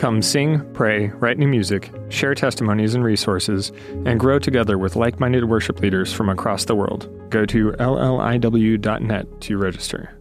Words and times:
Come 0.00 0.22
sing, 0.22 0.64
pray, 0.72 1.08
write 1.08 1.36
new 1.36 1.46
music, 1.46 1.92
share 2.08 2.34
testimonies 2.34 2.94
and 2.94 3.04
resources, 3.04 3.70
and 4.06 4.18
grow 4.18 4.38
together 4.38 4.78
with 4.78 4.96
like 4.96 5.20
minded 5.20 5.44
worship 5.44 5.78
leaders 5.80 6.10
from 6.10 6.30
across 6.30 6.64
the 6.64 6.74
world. 6.74 7.06
Go 7.28 7.44
to 7.44 7.72
lliw.net 7.72 9.40
to 9.42 9.58
register. 9.58 10.18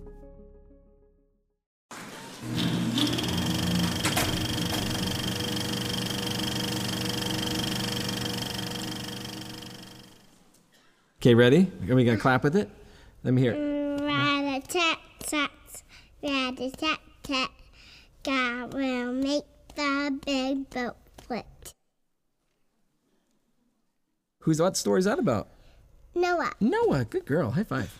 Okay, 11.22 11.36
ready? 11.36 11.72
Are 11.90 11.96
we 11.96 12.04
gonna 12.04 12.18
clap 12.18 12.44
with 12.44 12.58
it? 12.58 12.70
Let 13.23 13.34
me 13.34 13.42
hear 13.42 13.54
it. 13.54 14.02
Rat-a-tat-tat, 14.02 15.52
rat-a-tat-tat. 16.22 17.52
God 18.23 18.73
will 18.73 19.14
make 19.14 19.46
the 19.80 20.20
big 20.26 20.70
boat 20.70 20.98
float. 21.20 21.74
Who's 24.40 24.62
what 24.62 24.76
story 24.76 25.00
is 25.00 25.06
that 25.06 25.20
about? 25.20 25.48
Noah. 26.14 26.52
Noah. 26.60 27.06
Good 27.06 27.26
girl. 27.26 27.52
High 27.52 27.64
five. 27.64 27.98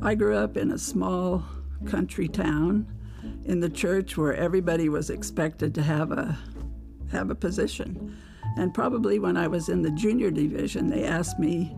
I 0.00 0.14
grew 0.14 0.36
up 0.36 0.56
in 0.56 0.72
a 0.72 0.78
small 0.78 1.44
country 1.84 2.28
town 2.28 2.86
in 3.44 3.60
the 3.60 3.68
church 3.68 4.16
where 4.16 4.34
everybody 4.34 4.88
was 4.88 5.10
expected 5.10 5.74
to 5.74 5.82
have 5.82 6.12
a 6.12 6.38
have 7.10 7.28
a 7.28 7.34
position. 7.34 8.16
And 8.56 8.72
probably 8.72 9.18
when 9.18 9.36
I 9.36 9.48
was 9.48 9.68
in 9.68 9.82
the 9.82 9.90
junior 9.90 10.30
division, 10.30 10.88
they 10.88 11.04
asked 11.04 11.38
me 11.38 11.76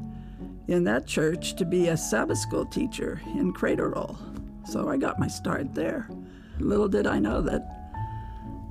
in 0.69 0.85
that 0.85 1.07
church 1.07 1.57
to 1.57 1.65
be 1.65 1.89
a 1.89 1.97
Sabbath 1.97 2.39
school 2.39 2.67
teacher 2.67 3.21
in 3.35 3.53
cradle 3.53 3.87
roll. 3.87 4.17
So 4.65 4.89
I 4.89 4.97
got 4.97 5.19
my 5.19 5.29
start 5.29 5.75
there. 5.75 6.09
Little 6.59 6.89
did 6.89 7.07
I 7.07 7.19
know 7.19 7.43
that 7.43 7.67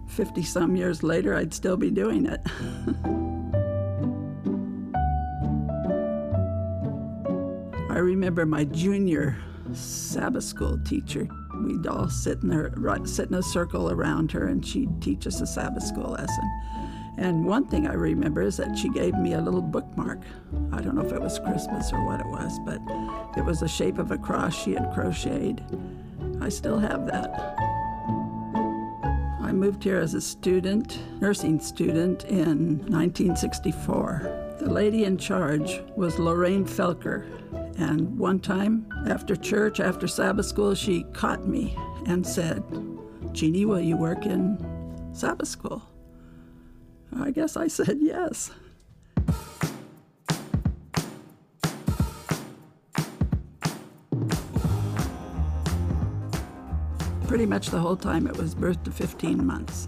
50 0.07 0.43
some 0.43 0.75
years 0.75 1.03
later, 1.03 1.35
I'd 1.35 1.53
still 1.53 1.77
be 1.77 1.91
doing 1.91 2.25
it. 2.25 2.41
I 7.89 7.97
remember 7.97 8.45
my 8.45 8.63
junior 8.63 9.37
Sabbath 9.73 10.43
school 10.43 10.79
teacher. 10.83 11.27
We'd 11.63 11.87
all 11.87 12.09
sit 12.09 12.41
in, 12.41 12.49
right, 12.49 13.07
sit 13.07 13.29
in 13.29 13.35
a 13.35 13.43
circle 13.43 13.91
around 13.91 14.31
her, 14.31 14.47
and 14.47 14.65
she'd 14.65 15.01
teach 15.01 15.27
us 15.27 15.41
a 15.41 15.47
Sabbath 15.47 15.83
school 15.83 16.11
lesson. 16.11 16.51
And 17.17 17.45
one 17.45 17.65
thing 17.65 17.87
I 17.87 17.93
remember 17.93 18.41
is 18.41 18.57
that 18.57 18.77
she 18.77 18.89
gave 18.89 19.13
me 19.15 19.33
a 19.33 19.41
little 19.41 19.61
bookmark. 19.61 20.21
I 20.71 20.81
don't 20.81 20.95
know 20.95 21.05
if 21.05 21.11
it 21.11 21.21
was 21.21 21.39
Christmas 21.39 21.93
or 21.93 22.03
what 22.05 22.19
it 22.19 22.25
was, 22.25 22.59
but 22.65 22.81
it 23.37 23.45
was 23.45 23.59
the 23.59 23.67
shape 23.67 23.99
of 23.99 24.11
a 24.11 24.17
cross 24.17 24.55
she 24.55 24.73
had 24.73 24.91
crocheted. 24.93 25.63
I 26.41 26.49
still 26.49 26.79
have 26.79 27.05
that. 27.07 27.55
I 29.41 29.51
moved 29.51 29.83
here 29.83 29.99
as 29.99 30.15
a 30.15 30.21
student, 30.21 30.99
nursing 31.21 31.59
student, 31.59 32.23
in 32.25 32.79
1964. 32.89 34.55
The 34.59 34.69
lady 34.69 35.03
in 35.03 35.17
charge 35.17 35.81
was 35.95 36.17
Lorraine 36.17 36.65
Felker. 36.65 37.25
And 37.77 38.17
one 38.17 38.39
time 38.39 38.87
after 39.07 39.35
church, 39.35 39.79
after 39.79 40.07
Sabbath 40.07 40.47
school, 40.47 40.73
she 40.73 41.03
caught 41.13 41.47
me 41.47 41.77
and 42.07 42.25
said, 42.25 42.63
Jeannie, 43.31 43.65
will 43.65 43.79
you 43.79 43.97
work 43.97 44.25
in 44.25 44.57
Sabbath 45.13 45.47
school? 45.47 45.81
I 47.19 47.31
guess 47.31 47.55
I 47.55 47.67
said 47.67 47.97
yes. 47.99 48.51
Pretty 57.27 57.45
much 57.45 57.69
the 57.69 57.79
whole 57.79 57.95
time 57.95 58.27
it 58.27 58.37
was 58.37 58.53
birth 58.53 58.83
to 58.83 58.91
15 58.91 59.45
months. 59.45 59.87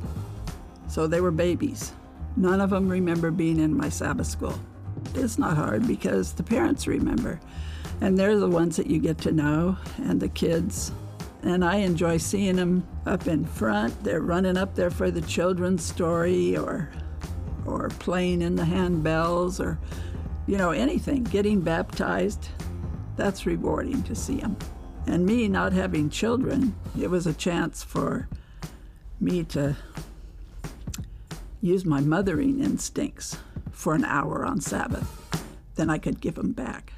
So 0.88 1.08
they 1.08 1.22
were 1.22 1.31
babies. 1.31 1.94
None 2.38 2.59
of 2.59 2.69
them 2.69 2.90
remember 2.90 3.31
being 3.31 3.59
in 3.59 3.75
my 3.75 3.90
Sabbath 3.90 4.28
school. 4.28 4.59
It's 5.13 5.38
not 5.38 5.56
hard 5.56 5.88
because 5.88 6.34
the 6.34 6.44
parents 6.44 6.88
remember, 6.88 7.40
and 8.02 8.18
they're 8.18 8.40
the 8.40 8.50
ones 8.50 8.75
that 8.78 8.88
you 8.88 9.00
get 9.00 9.18
to 9.19 9.31
know, 9.31 9.78
and 9.97 10.19
the 10.19 10.28
kids. 10.30 10.92
And 11.44 11.63
I 11.63 11.78
enjoy 11.78 12.18
seeing 12.18 12.56
them 12.56 12.86
up 13.06 13.28
in 13.28 13.46
front. 13.46 14.03
They're 14.03 14.22
running 14.22 14.57
up 14.57 14.74
there 14.75 14.90
for 14.90 15.12
the 15.12 15.22
children's 15.22 15.86
story 15.86 16.57
or 16.57 16.90
or 17.65 17.89
playing 17.89 18.41
in 18.41 18.55
the 18.55 18.63
handbells 18.63 19.59
or, 19.59 19.79
you 20.47 20.57
know, 20.57 20.71
anything, 20.71 21.23
getting 21.23 21.61
baptized. 21.61 22.49
That's 23.15 23.45
rewarding 23.45 24.03
to 24.03 24.15
see 24.15 24.37
them. 24.37 24.57
And 25.07 25.25
me 25.25 25.47
not 25.47 25.73
having 25.73 26.09
children, 26.09 26.75
it 26.99 27.09
was 27.09 27.27
a 27.27 27.33
chance 27.33 27.83
for 27.83 28.27
me 29.19 29.43
to 29.45 29.75
use 31.61 31.85
my 31.85 32.01
mothering 32.01 32.59
instincts 32.63 33.37
for 33.71 33.93
an 33.93 34.05
hour 34.05 34.45
on 34.45 34.61
Sabbath. 34.61 35.09
Then 35.75 35.89
I 35.89 35.97
could 35.97 36.21
give 36.21 36.35
them 36.35 36.51
back. 36.51 36.93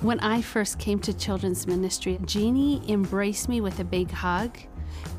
When 0.00 0.20
I 0.20 0.42
first 0.42 0.78
came 0.78 1.00
to 1.00 1.12
children's 1.12 1.66
ministry, 1.66 2.18
Jeannie 2.24 2.82
embraced 2.88 3.48
me 3.48 3.60
with 3.60 3.80
a 3.80 3.84
big 3.84 4.10
hug 4.10 4.56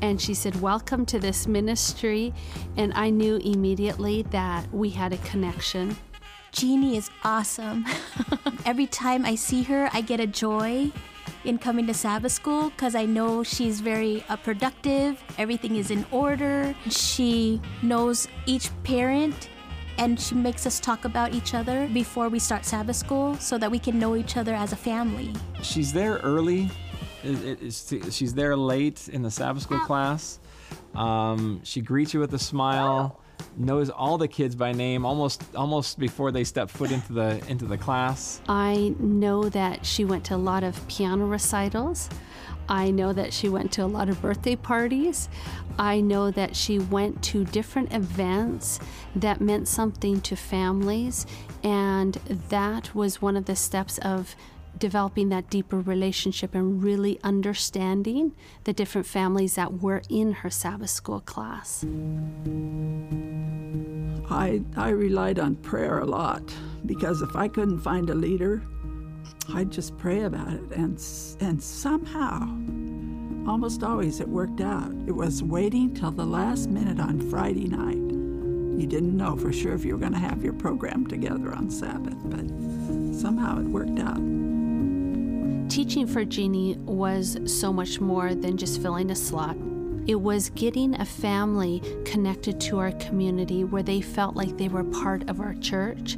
and 0.02 0.20
she 0.20 0.34
said, 0.34 0.60
Welcome 0.60 1.06
to 1.06 1.18
this 1.18 1.46
ministry. 1.46 2.32
And 2.76 2.92
I 2.94 3.10
knew 3.10 3.36
immediately 3.36 4.22
that 4.30 4.72
we 4.72 4.90
had 4.90 5.12
a 5.12 5.18
connection. 5.18 5.96
Jeannie 6.52 6.96
is 6.96 7.10
awesome. 7.22 7.86
Every 8.64 8.86
time 8.86 9.24
I 9.24 9.34
see 9.34 9.62
her, 9.64 9.88
I 9.92 10.00
get 10.00 10.20
a 10.20 10.26
joy 10.26 10.90
in 11.44 11.58
coming 11.58 11.86
to 11.86 11.94
Sabbath 11.94 12.32
school 12.32 12.70
because 12.70 12.94
I 12.94 13.06
know 13.06 13.42
she's 13.42 13.80
very 13.80 14.24
uh, 14.28 14.36
productive, 14.36 15.22
everything 15.38 15.76
is 15.76 15.90
in 15.90 16.04
order. 16.10 16.74
She 16.88 17.60
knows 17.82 18.28
each 18.46 18.70
parent 18.82 19.48
and 19.98 20.18
she 20.18 20.34
makes 20.34 20.66
us 20.66 20.80
talk 20.80 21.04
about 21.04 21.34
each 21.34 21.54
other 21.54 21.88
before 21.92 22.28
we 22.28 22.38
start 22.38 22.64
Sabbath 22.64 22.96
school 22.96 23.36
so 23.36 23.58
that 23.58 23.70
we 23.70 23.78
can 23.78 23.98
know 23.98 24.16
each 24.16 24.36
other 24.36 24.54
as 24.54 24.72
a 24.72 24.76
family. 24.76 25.32
She's 25.62 25.92
there 25.92 26.16
early 26.18 26.70
it, 27.24 27.62
it, 27.62 28.12
she's 28.12 28.34
there 28.34 28.56
late 28.56 29.08
in 29.08 29.22
the 29.22 29.30
Sabbath 29.30 29.62
school 29.62 29.80
class. 29.80 30.38
Um, 30.94 31.60
she 31.64 31.80
greets 31.80 32.14
you 32.14 32.20
with 32.20 32.32
a 32.34 32.38
smile, 32.38 33.20
knows 33.56 33.90
all 33.90 34.18
the 34.18 34.28
kids 34.28 34.54
by 34.54 34.72
name 34.72 35.04
almost 35.04 35.42
almost 35.54 35.98
before 35.98 36.30
they 36.30 36.44
step 36.44 36.70
foot 36.70 36.90
into 36.90 37.12
the 37.12 37.42
into 37.48 37.64
the 37.64 37.78
class. 37.78 38.40
I 38.48 38.94
know 38.98 39.48
that 39.50 39.84
she 39.86 40.04
went 40.04 40.24
to 40.26 40.34
a 40.34 40.36
lot 40.36 40.64
of 40.64 40.86
piano 40.88 41.26
recitals. 41.26 42.08
I 42.68 42.92
know 42.92 43.12
that 43.12 43.32
she 43.32 43.48
went 43.48 43.72
to 43.72 43.84
a 43.84 43.86
lot 43.86 44.08
of 44.08 44.22
birthday 44.22 44.54
parties. 44.54 45.28
I 45.76 46.00
know 46.00 46.30
that 46.30 46.54
she 46.54 46.78
went 46.78 47.20
to 47.24 47.44
different 47.44 47.92
events 47.92 48.78
that 49.16 49.40
meant 49.40 49.66
something 49.66 50.20
to 50.20 50.36
families, 50.36 51.26
and 51.64 52.14
that 52.50 52.94
was 52.94 53.20
one 53.20 53.36
of 53.36 53.46
the 53.46 53.56
steps 53.56 53.98
of 53.98 54.36
developing 54.80 55.28
that 55.28 55.48
deeper 55.50 55.78
relationship 55.78 56.54
and 56.54 56.82
really 56.82 57.20
understanding 57.22 58.32
the 58.64 58.72
different 58.72 59.06
families 59.06 59.54
that 59.54 59.80
were 59.80 60.02
in 60.08 60.32
her 60.32 60.50
Sabbath 60.50 60.90
school 60.90 61.20
class. 61.20 61.84
I, 64.28 64.62
I 64.76 64.88
relied 64.90 65.38
on 65.38 65.56
prayer 65.56 65.98
a 65.98 66.06
lot 66.06 66.42
because 66.86 67.20
if 67.20 67.36
I 67.36 67.46
couldn't 67.46 67.80
find 67.80 68.10
a 68.10 68.14
leader, 68.14 68.62
I'd 69.52 69.70
just 69.70 69.96
pray 69.98 70.22
about 70.22 70.52
it. 70.52 70.62
And, 70.72 71.00
and 71.40 71.62
somehow, 71.62 72.42
almost 73.48 73.82
always 73.82 74.20
it 74.20 74.28
worked 74.28 74.60
out. 74.60 74.92
It 75.06 75.12
was 75.12 75.42
waiting 75.42 75.94
till 75.94 76.12
the 76.12 76.24
last 76.24 76.68
minute 76.70 77.00
on 77.00 77.20
Friday 77.28 77.66
night. 77.66 77.96
You 78.80 78.86
didn't 78.86 79.16
know 79.16 79.36
for 79.36 79.52
sure 79.52 79.74
if 79.74 79.84
you 79.84 79.92
were 79.94 80.00
going 80.00 80.12
to 80.12 80.18
have 80.18 80.42
your 80.42 80.54
program 80.54 81.06
together 81.06 81.52
on 81.52 81.70
Sabbath, 81.70 82.16
but 82.24 82.46
somehow 83.14 83.58
it 83.58 83.66
worked 83.66 83.98
out. 83.98 84.20
Teaching 85.70 86.08
for 86.08 86.24
Jeannie 86.24 86.76
was 86.78 87.38
so 87.46 87.72
much 87.72 88.00
more 88.00 88.34
than 88.34 88.56
just 88.56 88.82
filling 88.82 89.12
a 89.12 89.14
slot. 89.14 89.56
It 90.08 90.16
was 90.16 90.50
getting 90.50 91.00
a 91.00 91.04
family 91.04 91.80
connected 92.04 92.60
to 92.62 92.80
our 92.80 92.90
community 92.92 93.62
where 93.62 93.84
they 93.84 94.00
felt 94.00 94.34
like 94.34 94.58
they 94.58 94.66
were 94.66 94.82
part 94.82 95.30
of 95.30 95.38
our 95.38 95.54
church 95.54 96.14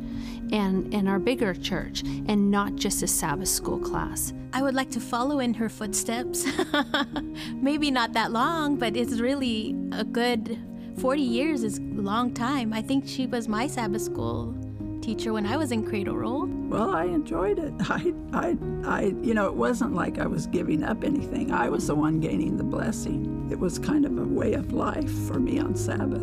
and, 0.52 0.94
and 0.94 1.06
our 1.06 1.19
bigger 1.19 1.52
church 1.52 2.00
and 2.00 2.50
not 2.50 2.76
just 2.76 3.02
a 3.02 3.06
Sabbath 3.06 3.49
school 3.49 3.78
class. 3.78 4.32
I 4.54 4.62
would 4.62 4.75
like 4.75 4.90
to 4.93 5.00
follow 5.00 5.40
in 5.40 5.52
her 5.52 5.69
footsteps. 5.69 6.46
Maybe 7.54 7.90
not 7.90 8.14
that 8.14 8.32
long, 8.32 8.76
but 8.76 8.96
it's 8.96 9.20
really 9.20 9.76
a 9.93 10.02
good 10.02 10.58
40 10.96 11.20
years 11.20 11.62
is 11.62 11.76
a 11.76 11.82
long 11.82 12.32
time. 12.32 12.72
I 12.72 12.81
think 12.81 13.06
she 13.06 13.26
was 13.26 13.49
my 13.49 13.66
Sabbath 13.66 14.00
school 14.00 14.54
teacher 15.02 15.32
when 15.32 15.44
I 15.44 15.56
was 15.56 15.72
in 15.72 15.84
Cradle 15.84 16.16
Roll. 16.16 16.46
Well, 16.46 16.94
I 16.94 17.04
enjoyed 17.04 17.58
it. 17.58 17.72
I, 17.81 18.14
I, 18.32 18.56
I, 18.84 19.02
you 19.20 19.34
know, 19.34 19.46
it 19.46 19.54
wasn't 19.54 19.94
like 19.94 20.19
I 20.19 20.26
was 20.26 20.46
giving 20.46 20.84
up 20.84 21.02
anything. 21.02 21.50
I 21.52 21.69
was 21.69 21.88
the 21.88 21.94
one 21.94 22.20
gaining 22.20 22.56
the 22.56 22.64
blessing. 22.64 23.49
It 23.50 23.58
was 23.58 23.78
kind 23.78 24.06
of 24.06 24.16
a 24.16 24.25
way 24.25 24.52
of 24.54 24.72
life 24.72 25.10
for 25.26 25.40
me 25.40 25.58
on 25.58 25.75
Sabbath. 25.75 26.22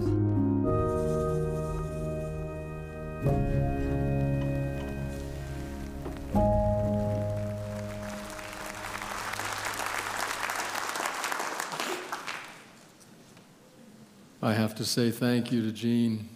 I 14.42 14.54
have 14.54 14.74
to 14.76 14.86
say 14.86 15.12
thank 15.12 15.52
you 15.52 15.62
to 15.64 15.72
Jean. 15.74 16.30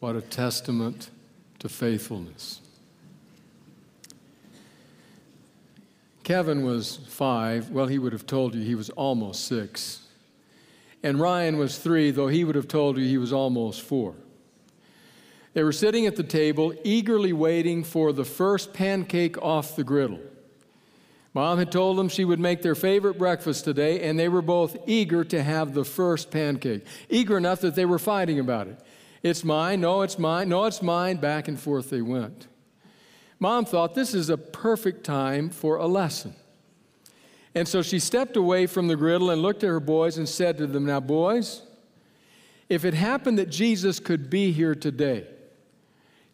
What 0.00 0.16
a 0.16 0.20
testament 0.20 1.10
to 1.58 1.68
faithfulness. 1.68 2.60
Kevin 6.24 6.64
was 6.64 6.96
five. 7.08 7.70
Well, 7.70 7.86
he 7.86 7.98
would 7.98 8.12
have 8.12 8.26
told 8.26 8.54
you 8.54 8.62
he 8.62 8.74
was 8.74 8.90
almost 8.90 9.44
six. 9.44 10.00
And 11.02 11.20
Ryan 11.20 11.58
was 11.58 11.78
three, 11.78 12.10
though 12.10 12.28
he 12.28 12.44
would 12.44 12.54
have 12.54 12.66
told 12.66 12.96
you 12.96 13.04
he 13.06 13.18
was 13.18 13.32
almost 13.32 13.82
four. 13.82 14.14
They 15.52 15.62
were 15.62 15.72
sitting 15.72 16.06
at 16.06 16.16
the 16.16 16.22
table, 16.22 16.74
eagerly 16.82 17.32
waiting 17.32 17.84
for 17.84 18.12
the 18.12 18.24
first 18.24 18.72
pancake 18.72 19.40
off 19.40 19.76
the 19.76 19.84
griddle. 19.84 20.20
Mom 21.34 21.58
had 21.58 21.70
told 21.70 21.98
them 21.98 22.08
she 22.08 22.24
would 22.24 22.40
make 22.40 22.62
their 22.62 22.74
favorite 22.74 23.18
breakfast 23.18 23.64
today, 23.64 24.08
and 24.08 24.18
they 24.18 24.28
were 24.28 24.42
both 24.42 24.76
eager 24.86 25.24
to 25.24 25.42
have 25.42 25.74
the 25.74 25.84
first 25.84 26.30
pancake. 26.30 26.86
Eager 27.10 27.36
enough 27.36 27.60
that 27.60 27.74
they 27.74 27.84
were 27.84 27.98
fighting 27.98 28.38
about 28.38 28.66
it. 28.66 28.80
It's 29.24 29.42
mine, 29.42 29.80
no, 29.80 30.02
it's 30.02 30.18
mine, 30.18 30.50
no, 30.50 30.66
it's 30.66 30.82
mine. 30.82 31.16
Back 31.16 31.48
and 31.48 31.58
forth 31.58 31.88
they 31.88 32.02
went. 32.02 32.46
Mom 33.40 33.64
thought 33.64 33.94
this 33.94 34.12
is 34.12 34.28
a 34.28 34.36
perfect 34.36 35.02
time 35.02 35.48
for 35.48 35.76
a 35.76 35.86
lesson. 35.86 36.34
And 37.54 37.66
so 37.66 37.80
she 37.80 37.98
stepped 37.98 38.36
away 38.36 38.66
from 38.66 38.86
the 38.86 38.96
griddle 38.96 39.30
and 39.30 39.40
looked 39.40 39.64
at 39.64 39.68
her 39.68 39.80
boys 39.80 40.18
and 40.18 40.28
said 40.28 40.58
to 40.58 40.66
them, 40.66 40.84
Now, 40.84 41.00
boys, 41.00 41.62
if 42.68 42.84
it 42.84 42.92
happened 42.92 43.38
that 43.38 43.48
Jesus 43.48 43.98
could 43.98 44.28
be 44.28 44.52
here 44.52 44.74
today, 44.74 45.26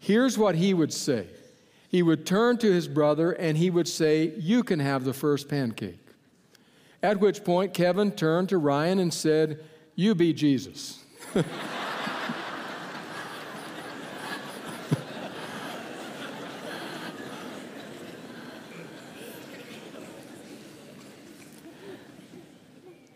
here's 0.01 0.37
what 0.37 0.57
he 0.57 0.75
would 0.75 0.93
say. 0.93 1.29
He 1.89 2.03
would 2.03 2.27
turn 2.27 2.59
to 2.59 2.73
his 2.73 2.89
brother 2.89 3.31
and 3.31 3.57
he 3.57 3.71
would 3.71 3.87
say, 3.87 4.33
You 4.37 4.65
can 4.65 4.81
have 4.81 5.05
the 5.05 5.15
first 5.15 5.49
pancake. 5.49 6.05
At 7.05 7.21
which 7.21 7.45
point, 7.45 7.73
Kevin 7.73 8.11
turned 8.11 8.49
to 8.49 8.59
Ryan 8.59 8.99
and 8.99 9.15
said, 9.15 9.63
You 9.95 10.17
be 10.17 10.33
Jesus. 10.33 11.05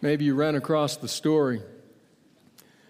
Maybe 0.05 0.27
you 0.27 0.35
ran 0.35 0.55
across 0.55 0.99
the 0.99 1.09
story. 1.09 1.63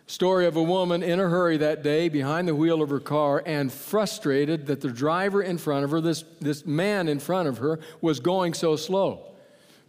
Story 0.09 0.47
of 0.47 0.57
a 0.57 0.63
woman 0.65 1.01
in 1.05 1.21
a 1.21 1.29
hurry 1.29 1.57
that 1.59 1.85
day 1.85 2.09
behind 2.09 2.49
the 2.49 2.57
wheel 2.57 2.83
of 2.83 2.91
her 2.91 2.99
car 2.99 3.41
and 3.47 3.73
frustrated 3.73 4.67
that 4.67 4.81
the 4.81 4.89
driver 4.89 5.41
in 5.41 5.57
front 5.57 5.85
of 5.85 5.93
her, 5.93 6.01
this, 6.01 6.25
this 6.41 6.67
man 6.67 7.07
in 7.07 7.21
front 7.21 7.47
of 7.47 7.59
her, 7.59 7.79
was 8.01 8.19
going 8.19 8.53
so 8.53 8.75
slow. 8.75 9.23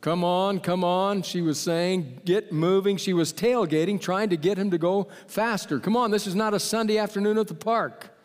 Come 0.02 0.24
on, 0.24 0.60
come 0.60 0.84
on, 0.84 1.24
she 1.24 1.42
was 1.42 1.60
saying, 1.60 2.22
get 2.26 2.52
moving. 2.52 2.96
She 2.96 3.14
was 3.14 3.34
tailgating, 3.34 4.00
trying 4.00 4.30
to 4.30 4.38
get 4.38 4.60
him 4.60 4.70
to 4.70 4.78
go 4.78 5.08
faster. 5.26 5.80
Come 5.80 5.98
on, 5.98 6.12
this 6.12 6.28
is 6.28 6.36
not 6.36 6.54
a 6.54 6.60
Sunday 6.60 7.00
afternoon 7.00 7.40
at 7.40 7.48
the 7.48 7.56
park. 7.56 8.16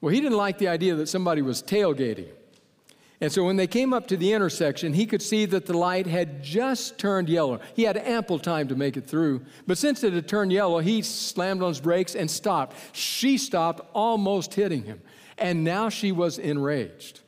Well, 0.00 0.14
he 0.14 0.22
didn't 0.22 0.38
like 0.38 0.56
the 0.56 0.68
idea 0.68 0.94
that 0.94 1.10
somebody 1.10 1.42
was 1.42 1.62
tailgating. 1.62 2.30
And 3.22 3.30
so 3.30 3.44
when 3.44 3.56
they 3.56 3.66
came 3.66 3.92
up 3.92 4.06
to 4.08 4.16
the 4.16 4.32
intersection, 4.32 4.94
he 4.94 5.04
could 5.04 5.20
see 5.20 5.44
that 5.44 5.66
the 5.66 5.76
light 5.76 6.06
had 6.06 6.42
just 6.42 6.98
turned 6.98 7.28
yellow. 7.28 7.60
He 7.76 7.82
had 7.82 7.98
ample 7.98 8.38
time 8.38 8.68
to 8.68 8.74
make 8.74 8.96
it 8.96 9.06
through. 9.06 9.44
But 9.66 9.76
since 9.76 10.02
it 10.02 10.14
had 10.14 10.26
turned 10.26 10.52
yellow, 10.52 10.78
he 10.78 11.02
slammed 11.02 11.62
on 11.62 11.68
his 11.68 11.80
brakes 11.80 12.14
and 12.14 12.30
stopped. 12.30 12.76
She 12.96 13.36
stopped, 13.36 13.82
almost 13.92 14.54
hitting 14.54 14.84
him. 14.84 15.02
And 15.36 15.64
now 15.64 15.90
she 15.90 16.12
was 16.12 16.38
enraged. 16.38 17.20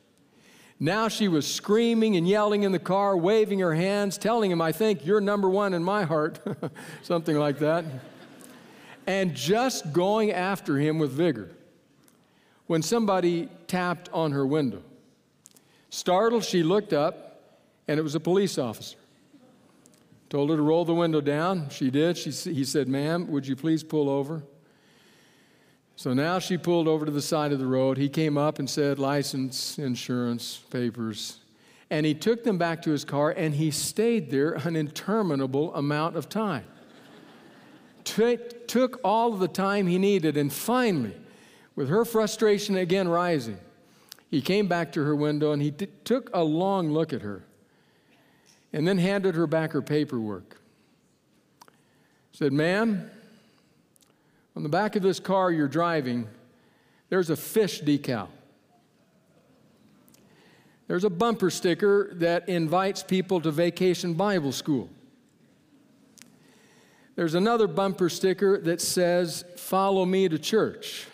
Now 0.79 1.09
she 1.09 1.27
was 1.27 1.51
screaming 1.51 2.15
and 2.15 2.27
yelling 2.27 2.63
in 2.63 2.71
the 2.71 2.79
car, 2.79 3.15
waving 3.15 3.59
her 3.59 3.75
hands, 3.75 4.17
telling 4.17 4.49
him, 4.49 4.61
I 4.61 4.71
think 4.71 5.05
you're 5.05 5.21
number 5.21 5.47
one 5.47 5.75
in 5.75 5.83
my 5.83 6.03
heart, 6.03 6.39
something 7.03 7.37
like 7.37 7.59
that. 7.59 7.85
and 9.05 9.35
just 9.35 9.93
going 9.93 10.31
after 10.31 10.77
him 10.77 10.97
with 10.97 11.11
vigor. 11.11 11.51
When 12.65 12.81
somebody 12.81 13.49
tapped 13.67 14.09
on 14.11 14.31
her 14.31 14.45
window, 14.45 14.81
Startled, 15.93 16.43
she 16.43 16.63
looked 16.63 16.91
up, 16.91 17.59
and 17.87 17.99
it 17.99 18.01
was 18.01 18.15
a 18.15 18.19
police 18.19 18.57
officer. 18.57 18.97
Told 20.27 20.49
her 20.49 20.55
to 20.55 20.61
roll 20.63 20.85
the 20.85 20.93
window 20.95 21.21
down. 21.21 21.69
She 21.69 21.91
did. 21.91 22.17
She, 22.17 22.31
he 22.31 22.65
said, 22.65 22.87
Ma'am, 22.87 23.27
would 23.27 23.45
you 23.45 23.55
please 23.55 23.83
pull 23.83 24.09
over? 24.09 24.41
So 25.95 26.15
now 26.15 26.39
she 26.39 26.57
pulled 26.57 26.87
over 26.87 27.05
to 27.05 27.11
the 27.11 27.21
side 27.21 27.51
of 27.51 27.59
the 27.59 27.67
road. 27.67 27.99
He 27.99 28.09
came 28.09 28.39
up 28.39 28.57
and 28.57 28.67
said, 28.67 28.97
License, 28.97 29.77
insurance, 29.77 30.57
papers. 30.71 31.37
And 31.91 32.07
he 32.07 32.15
took 32.15 32.43
them 32.43 32.57
back 32.57 32.81
to 32.81 32.89
his 32.89 33.05
car 33.05 33.29
and 33.29 33.53
he 33.53 33.69
stayed 33.69 34.31
there 34.31 34.53
an 34.53 34.75
interminable 34.75 35.75
amount 35.75 36.15
of 36.15 36.27
time. 36.27 36.65
T- 38.03 38.39
took 38.65 38.99
all 39.03 39.31
of 39.31 39.39
the 39.39 39.47
time 39.47 39.85
he 39.85 39.99
needed, 39.99 40.37
and 40.37 40.51
finally, 40.51 41.15
with 41.75 41.89
her 41.89 42.03
frustration 42.03 42.77
again 42.77 43.07
rising, 43.07 43.59
he 44.33 44.41
came 44.41 44.65
back 44.65 44.91
to 44.93 45.03
her 45.03 45.15
window 45.15 45.51
and 45.51 45.61
he 45.61 45.69
t- 45.69 45.85
took 46.05 46.31
a 46.33 46.43
long 46.43 46.89
look 46.89 47.13
at 47.13 47.21
her 47.21 47.43
and 48.73 48.87
then 48.87 48.97
handed 48.97 49.35
her 49.35 49.45
back 49.45 49.73
her 49.73 49.81
paperwork. 49.83 50.59
Said, 52.31 52.51
Ma'am, 52.51 53.11
on 54.55 54.63
the 54.63 54.69
back 54.69 54.95
of 54.95 55.03
this 55.03 55.19
car 55.19 55.51
you're 55.51 55.67
driving, 55.67 56.27
there's 57.09 57.29
a 57.29 57.35
fish 57.35 57.83
decal. 57.83 58.27
There's 60.87 61.03
a 61.03 61.11
bumper 61.11 61.51
sticker 61.51 62.09
that 62.15 62.49
invites 62.49 63.03
people 63.03 63.39
to 63.41 63.51
vacation 63.51 64.15
Bible 64.15 64.51
school. 64.51 64.89
There's 67.15 67.35
another 67.35 67.67
bumper 67.67 68.09
sticker 68.09 68.57
that 68.61 68.81
says, 68.81 69.45
Follow 69.57 70.05
me 70.05 70.27
to 70.27 70.39
church. 70.39 71.05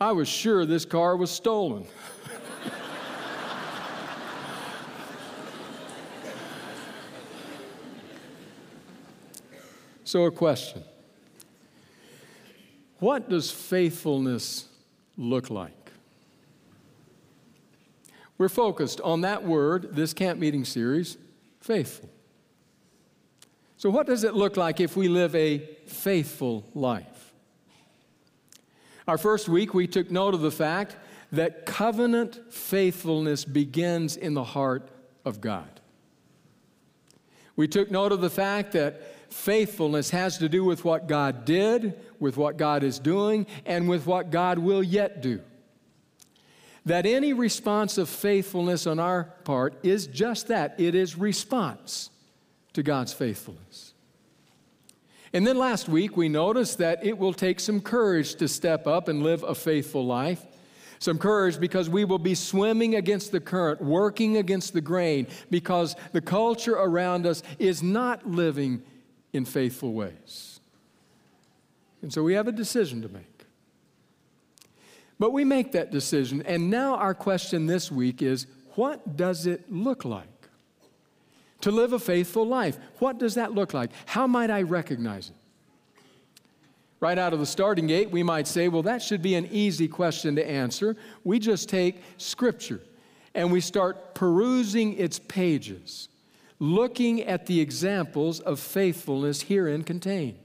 I 0.00 0.12
was 0.12 0.28
sure 0.28 0.64
this 0.66 0.84
car 0.84 1.16
was 1.16 1.30
stolen. 1.30 1.84
so, 10.04 10.24
a 10.24 10.30
question 10.30 10.84
What 12.98 13.28
does 13.28 13.50
faithfulness 13.50 14.68
look 15.16 15.50
like? 15.50 15.72
We're 18.36 18.48
focused 18.48 19.00
on 19.00 19.20
that 19.20 19.44
word, 19.44 19.94
this 19.94 20.12
camp 20.12 20.40
meeting 20.40 20.64
series, 20.64 21.16
faithful. 21.60 22.10
So, 23.76 23.90
what 23.90 24.06
does 24.06 24.24
it 24.24 24.34
look 24.34 24.56
like 24.56 24.80
if 24.80 24.96
we 24.96 25.06
live 25.08 25.36
a 25.36 25.58
faithful 25.86 26.64
life? 26.74 27.13
Our 29.06 29.18
first 29.18 29.48
week, 29.48 29.74
we 29.74 29.86
took 29.86 30.10
note 30.10 30.34
of 30.34 30.40
the 30.40 30.50
fact 30.50 30.96
that 31.32 31.66
covenant 31.66 32.52
faithfulness 32.52 33.44
begins 33.44 34.16
in 34.16 34.34
the 34.34 34.44
heart 34.44 34.88
of 35.24 35.40
God. 35.40 35.80
We 37.56 37.68
took 37.68 37.90
note 37.90 38.12
of 38.12 38.20
the 38.20 38.30
fact 38.30 38.72
that 38.72 39.32
faithfulness 39.32 40.10
has 40.10 40.38
to 40.38 40.48
do 40.48 40.64
with 40.64 40.84
what 40.84 41.06
God 41.06 41.44
did, 41.44 42.00
with 42.18 42.36
what 42.36 42.56
God 42.56 42.82
is 42.82 42.98
doing, 42.98 43.46
and 43.66 43.88
with 43.88 44.06
what 44.06 44.30
God 44.30 44.58
will 44.58 44.82
yet 44.82 45.22
do. 45.22 45.40
That 46.86 47.06
any 47.06 47.32
response 47.32 47.96
of 47.96 48.08
faithfulness 48.08 48.86
on 48.86 48.98
our 48.98 49.24
part 49.44 49.74
is 49.82 50.06
just 50.06 50.48
that 50.48 50.78
it 50.78 50.94
is 50.94 51.16
response 51.16 52.10
to 52.74 52.82
God's 52.82 53.12
faithfulness. 53.12 53.93
And 55.34 55.44
then 55.44 55.58
last 55.58 55.88
week, 55.88 56.16
we 56.16 56.28
noticed 56.28 56.78
that 56.78 57.04
it 57.04 57.18
will 57.18 57.34
take 57.34 57.58
some 57.58 57.80
courage 57.80 58.36
to 58.36 58.46
step 58.46 58.86
up 58.86 59.08
and 59.08 59.24
live 59.24 59.42
a 59.42 59.52
faithful 59.52 60.06
life. 60.06 60.40
Some 61.00 61.18
courage 61.18 61.58
because 61.58 61.90
we 61.90 62.04
will 62.04 62.20
be 62.20 62.36
swimming 62.36 62.94
against 62.94 63.32
the 63.32 63.40
current, 63.40 63.82
working 63.82 64.36
against 64.36 64.72
the 64.72 64.80
grain, 64.80 65.26
because 65.50 65.96
the 66.12 66.20
culture 66.20 66.76
around 66.76 67.26
us 67.26 67.42
is 67.58 67.82
not 67.82 68.24
living 68.30 68.84
in 69.32 69.44
faithful 69.44 69.92
ways. 69.92 70.60
And 72.00 72.12
so 72.12 72.22
we 72.22 72.34
have 72.34 72.46
a 72.46 72.52
decision 72.52 73.02
to 73.02 73.08
make. 73.08 73.44
But 75.18 75.32
we 75.32 75.44
make 75.44 75.72
that 75.72 75.90
decision, 75.90 76.42
and 76.42 76.70
now 76.70 76.94
our 76.94 77.14
question 77.14 77.66
this 77.66 77.90
week 77.90 78.22
is 78.22 78.46
what 78.76 79.16
does 79.16 79.46
it 79.46 79.70
look 79.70 80.04
like 80.04 80.33
to 81.60 81.70
live 81.70 81.92
a 81.92 81.98
faithful 81.98 82.46
life. 82.46 82.78
What 82.98 83.18
does 83.18 83.34
that 83.34 83.52
look 83.52 83.74
like? 83.74 83.90
How 84.06 84.26
might 84.26 84.50
I 84.50 84.62
recognize 84.62 85.30
it? 85.30 85.36
Right 87.00 87.18
out 87.18 87.32
of 87.32 87.38
the 87.38 87.46
starting 87.46 87.86
gate, 87.86 88.10
we 88.10 88.22
might 88.22 88.46
say, 88.46 88.68
well, 88.68 88.82
that 88.82 89.02
should 89.02 89.20
be 89.20 89.34
an 89.34 89.46
easy 89.50 89.88
question 89.88 90.36
to 90.36 90.48
answer. 90.48 90.96
We 91.22 91.38
just 91.38 91.68
take 91.68 92.02
Scripture 92.16 92.80
and 93.34 93.52
we 93.52 93.60
start 93.60 94.14
perusing 94.14 94.96
its 94.96 95.18
pages, 95.18 96.08
looking 96.58 97.20
at 97.22 97.46
the 97.46 97.60
examples 97.60 98.40
of 98.40 98.60
faithfulness 98.60 99.42
herein 99.42 99.82
contained. 99.82 100.38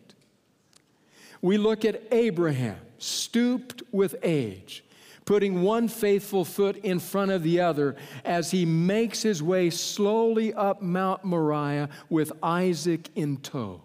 We 1.42 1.58
look 1.58 1.86
at 1.86 2.02
Abraham, 2.12 2.80
stooped 2.98 3.84
with 3.92 4.16
age, 4.24 4.84
putting 5.30 5.62
one 5.62 5.88
faithful 5.88 6.44
foot 6.44 6.76
in 6.78 6.98
front 6.98 7.30
of 7.30 7.44
the 7.44 7.60
other 7.60 7.96
as 8.26 8.50
he 8.50 8.66
makes 8.66 9.22
his 9.22 9.44
way 9.44 9.70
slowly 9.70 10.52
up 10.56 10.82
Mount 10.82 11.24
Moriah 11.24 11.88
with 12.10 12.32
Isaac 12.42 13.10
in 13.14 13.38
tow. 13.38 13.84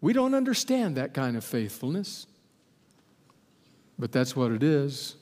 We 0.00 0.12
don't 0.12 0.34
understand 0.34 0.96
that 0.96 1.14
kind 1.14 1.36
of 1.36 1.44
faithfulness, 1.44 2.26
but 3.96 4.10
that's 4.10 4.34
what 4.34 4.50
it 4.50 4.64
is. 4.64 5.14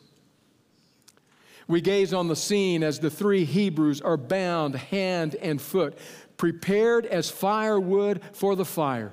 We 1.68 1.82
gaze 1.82 2.14
on 2.14 2.28
the 2.28 2.34
scene 2.34 2.82
as 2.82 3.00
the 3.00 3.10
three 3.10 3.44
Hebrews 3.44 4.00
are 4.00 4.16
bound 4.16 4.76
hand 4.76 5.34
and 5.42 5.60
foot, 5.60 5.98
prepared 6.38 7.04
as 7.04 7.30
firewood 7.30 8.22
for 8.32 8.56
the 8.56 8.64
fire. 8.64 9.12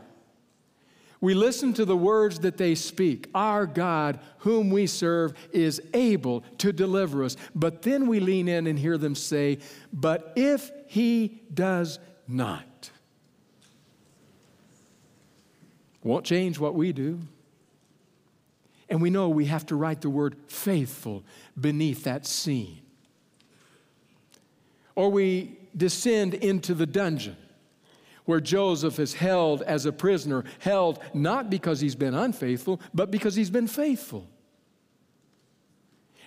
We 1.22 1.34
listen 1.34 1.74
to 1.74 1.86
the 1.86 1.98
words 1.98 2.40
that 2.40 2.58
they 2.58 2.76
speak. 2.76 3.30
Our 3.36 3.66
God, 3.66 4.20
whom 4.40 4.70
we 4.70 4.88
serve, 4.88 5.34
is 5.52 5.82
able 5.94 6.42
to 6.60 6.72
deliver 6.72 7.24
us. 7.24 7.36
But 7.54 7.82
then 7.82 8.08
we 8.08 8.22
lean 8.22 8.48
in 8.48 8.68
and 8.68 8.80
hear 8.80 8.98
them 8.98 9.16
say, 9.16 9.60
But 9.92 10.32
if 10.38 10.72
he 10.88 11.42
does 11.54 12.00
not, 12.28 12.90
won't 16.04 16.26
change 16.26 16.58
what 16.58 16.76
we 16.76 16.94
do. 16.94 17.20
And 18.90 19.02
we 19.02 19.10
know 19.10 19.30
we 19.30 19.46
have 19.46 19.66
to 19.68 19.76
write 19.76 20.02
the 20.02 20.10
word 20.10 20.36
faithful 20.48 21.24
beneath 21.60 22.06
that 22.06 22.26
scene. 22.26 22.80
Or 24.96 25.12
we 25.12 25.58
descend 25.76 26.34
into 26.34 26.74
the 26.74 26.88
dungeon 26.88 27.38
where 28.30 28.40
Joseph 28.40 29.00
is 29.00 29.16
held 29.16 29.64
as 29.64 29.88
a 29.88 29.92
prisoner, 29.92 30.44
held 30.60 31.00
not 31.16 31.50
because 31.50 31.80
he's 31.80 31.96
been 31.96 32.14
unfaithful, 32.14 32.80
but 32.94 33.10
because 33.10 33.34
he's 33.34 33.50
been 33.50 33.66
faithful. 33.66 34.30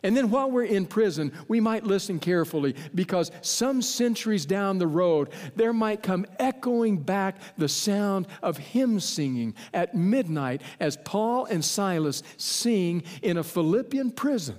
And 0.02 0.16
then 0.16 0.28
while 0.28 0.50
we're 0.50 0.64
in 0.64 0.87
prison, 0.87 1.30
we 1.47 1.61
might 1.61 1.85
listen 1.85 2.18
carefully 2.18 2.75
because 2.92 3.30
some 3.40 3.80
centuries 3.82 4.47
down 4.47 4.78
the 4.78 4.87
road, 4.88 5.28
there 5.54 5.73
might 5.73 6.02
come 6.02 6.26
echoing 6.40 6.97
back 6.97 7.37
the 7.56 7.68
sound 7.68 8.26
of 8.42 8.59
hymn 8.59 8.99
singing 8.99 9.54
at 9.73 9.94
midnight 9.94 10.61
as 10.80 10.97
Paul 11.04 11.44
and 11.44 11.64
Silas 11.64 12.25
sing 12.37 13.04
in 13.23 13.37
a 13.37 13.44
Philippian 13.44 14.11
prison. 14.11 14.56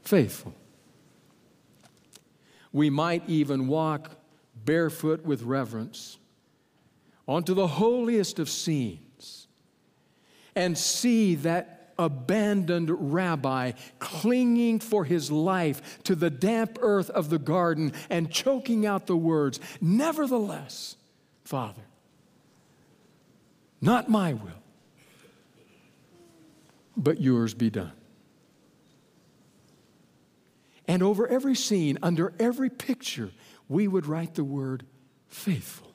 Faithful. 0.00 0.54
We 2.72 2.88
might 2.88 3.28
even 3.28 3.68
walk 3.68 4.16
barefoot 4.64 5.24
with 5.24 5.42
reverence 5.42 6.18
onto 7.26 7.54
the 7.54 7.66
holiest 7.66 8.38
of 8.38 8.48
scenes 8.48 9.46
and 10.54 10.76
see 10.76 11.36
that 11.36 11.80
abandoned 11.98 13.12
rabbi 13.12 13.72
clinging 13.98 14.80
for 14.80 15.04
his 15.04 15.30
life 15.30 16.02
to 16.02 16.14
the 16.14 16.30
damp 16.30 16.78
earth 16.80 17.10
of 17.10 17.30
the 17.30 17.38
garden 17.38 17.92
and 18.08 18.30
choking 18.30 18.86
out 18.86 19.06
the 19.06 19.16
words, 19.16 19.60
Nevertheless, 19.80 20.96
Father, 21.44 21.82
not 23.80 24.08
my 24.08 24.32
will, 24.32 24.62
but 26.96 27.20
yours 27.20 27.54
be 27.54 27.70
done. 27.70 27.92
And 30.88 31.02
over 31.04 31.28
every 31.28 31.54
scene, 31.54 31.98
under 32.02 32.32
every 32.40 32.68
picture, 32.68 33.30
we 33.70 33.86
would 33.86 34.04
write 34.04 34.34
the 34.34 34.44
word 34.44 34.84
faithful. 35.28 35.86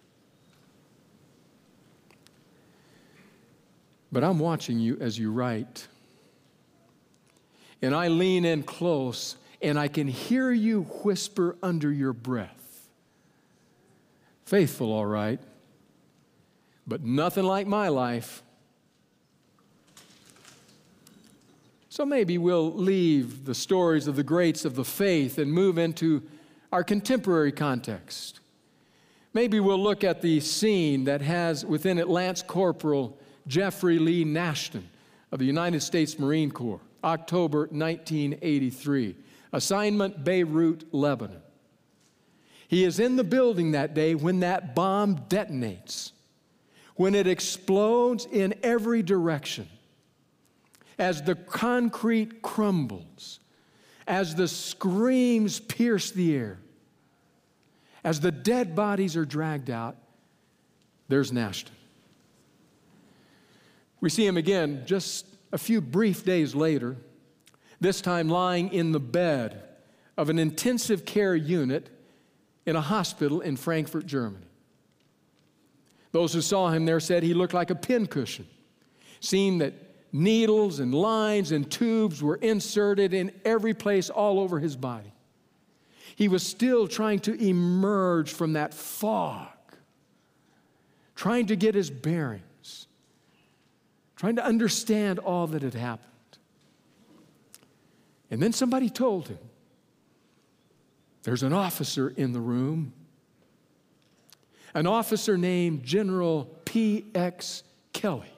But 4.12 4.24
I'm 4.24 4.39
watching 4.39 4.79
you 4.79 4.98
as 5.01 5.20
you 5.20 5.29
write. 5.29 5.88
And 7.82 7.94
I 7.94 8.08
lean 8.08 8.46
in 8.46 8.63
close 8.63 9.36
and 9.62 9.77
I 9.77 9.89
can 9.89 10.08
hear 10.08 10.51
you 10.51 10.84
whisper 11.03 11.58
under 11.62 11.91
your 11.91 12.13
breath. 12.13 12.88
Faithful, 14.46 14.94
all 14.94 15.05
right, 15.05 15.39
but 16.88 17.03
nothing 17.03 17.44
like 17.44 17.67
my 17.67 17.89
life. 17.89 18.41
So 21.89 22.05
maybe 22.05 22.38
we'll 22.38 22.74
leave 22.74 23.46
the 23.46 23.55
stories 23.55 24.08
of 24.08 24.15
the 24.15 24.24
greats 24.24 24.63
of 24.63 24.75
the 24.75 24.86
faith 24.86 25.38
and 25.38 25.51
move 25.51 25.77
into 25.77 26.24
our 26.75 26.84
contemporary 26.84 27.53
context. 27.53 28.41
Maybe 29.34 29.62
we'll 29.62 29.82
look 29.82 30.03
at 30.03 30.22
the 30.22 30.41
scene 30.41 31.05
that 31.05 31.22
has 31.22 31.65
within 31.65 31.98
it 31.98 32.10
Lance 32.10 32.41
Corporal 32.41 33.17
Jeffrey 33.48 33.98
Lee 33.98 34.25
Nashton 34.25 34.89
of 35.32 35.39
the 35.39 35.46
United 35.46 35.82
States 35.84 36.20
Marine 36.20 36.51
Corps, 36.51 36.82
October 37.01 37.60
1983, 37.72 39.15
assignment 39.53 40.25
Beirut, 40.25 40.94
Lebanon. 40.94 41.41
He 42.67 42.84
is 42.84 43.00
in 43.00 43.15
the 43.15 43.24
building 43.24 43.72
that 43.72 43.94
day 43.94 44.13
when 44.13 44.41
that 44.41 44.75
bomb 44.75 45.20
detonates, 45.29 46.12
when 46.96 47.15
it 47.15 47.25
explodes 47.25 48.27
in 48.29 48.53
every 48.63 49.01
direction, 49.01 49.70
as 51.00 51.22
the 51.22 51.36
concrete 51.36 52.41
crumbles, 52.41 53.39
as 54.05 54.36
the 54.36 54.50
screams 54.50 55.62
pierce 55.62 56.12
the 56.12 56.36
air. 56.36 56.60
As 58.05 58.19
the 58.19 58.31
dead 58.31 58.75
bodies 58.75 59.17
are 59.17 59.25
dragged 59.25 59.71
out, 59.71 59.97
there's 61.07 61.33
Nashton. 61.33 61.74
We 64.00 64.12
see 64.12 64.27
him 64.27 64.38
again 64.38 64.83
just 64.85 65.25
a 65.51 65.57
few 65.57 65.81
brief 65.81 66.24
days 66.24 66.53
later, 66.53 66.97
this 67.81 68.01
time 68.01 68.29
lying 68.29 68.71
in 68.71 68.91
the 68.91 69.00
bed 69.00 69.63
of 70.17 70.29
an 70.29 70.38
intensive 70.38 71.03
care 71.03 71.35
unit 71.35 71.89
in 72.67 72.75
a 72.75 72.81
hospital 72.81 73.41
in 73.41 73.57
Frankfurt, 73.57 74.05
Germany. 74.05 74.45
Those 76.12 76.31
who 76.31 76.41
saw 76.41 76.69
him 76.69 76.85
there 76.85 77.00
said 77.00 77.24
he 77.24 77.33
looked 77.33 77.55
like 77.55 77.71
a 77.71 77.75
pincushion, 77.75 78.45
seeing 79.19 79.57
that 79.57 79.74
needles 80.13 80.79
and 80.79 80.93
lines 80.93 81.51
and 81.51 81.69
tubes 81.71 82.21
were 82.21 82.35
inserted 82.35 83.15
in 83.15 83.31
every 83.43 83.74
place 83.74 84.12
all 84.12 84.39
over 84.39 84.59
his 84.59 84.75
body. 84.75 85.12
He 86.15 86.29
was 86.29 86.43
still 86.43 86.88
trying 86.88 87.19
to 87.19 87.34
emerge 87.34 88.31
from 88.31 88.53
that 88.53 88.74
fog, 88.74 89.50
trying 91.13 91.48
to 91.48 91.57
get 91.57 91.75
his 91.75 91.89
bearings, 91.89 92.88
trying 94.15 94.38
to 94.38 94.45
understand 94.45 95.19
all 95.19 95.48
that 95.48 95.62
had 95.62 95.74
happened. 95.74 96.10
And 98.31 98.41
then 98.41 98.53
somebody 98.53 98.89
told 98.89 99.27
him 99.27 99.39
there's 101.24 101.43
an 101.43 101.53
officer 101.53 102.10
in 102.15 102.31
the 102.31 102.39
room, 102.39 102.93
an 104.74 104.88
officer 104.88 105.38
named 105.38 105.84
General 105.84 106.45
P.X. 106.65 107.63
Kelley. 107.91 108.31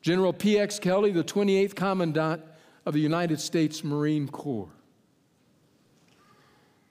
General 0.00 0.32
P.X. 0.32 0.78
Kelley, 0.78 1.12
the 1.12 1.24
28th 1.24 1.74
Commandant 1.74 2.42
of 2.86 2.94
the 2.94 3.00
United 3.00 3.38
States 3.40 3.84
Marine 3.84 4.28
Corps. 4.28 4.68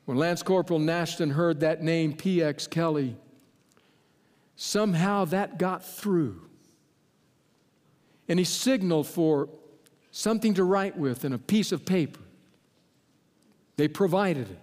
When 0.08 0.18
Lance 0.18 0.42
Corporal 0.42 0.80
Nashton 0.80 1.32
heard 1.32 1.60
that 1.60 1.84
name, 1.84 2.14
P.X. 2.14 2.68
Kelley, 2.68 3.18
somehow 4.56 5.26
that 5.26 5.60
got 5.60 5.84
through. 5.84 6.48
And 8.30 8.40
he 8.40 8.46
signaled 8.46 9.06
for 9.06 9.50
something 10.12 10.54
to 10.54 10.64
write 10.64 10.98
with 10.98 11.26
and 11.26 11.36
a 11.36 11.38
piece 11.38 11.74
of 11.74 11.86
paper. 11.86 12.22
They 13.76 13.90
provided 13.90 14.50
it. 14.50 14.62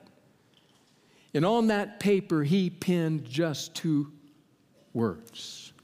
And 1.34 1.44
on 1.44 1.66
that 1.66 2.00
paper, 2.00 2.42
he 2.42 2.70
penned 2.70 3.26
just 3.26 3.74
two 3.74 4.10
words 4.94 5.74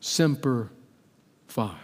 Semper 0.00 0.70
Fi. 1.46 1.76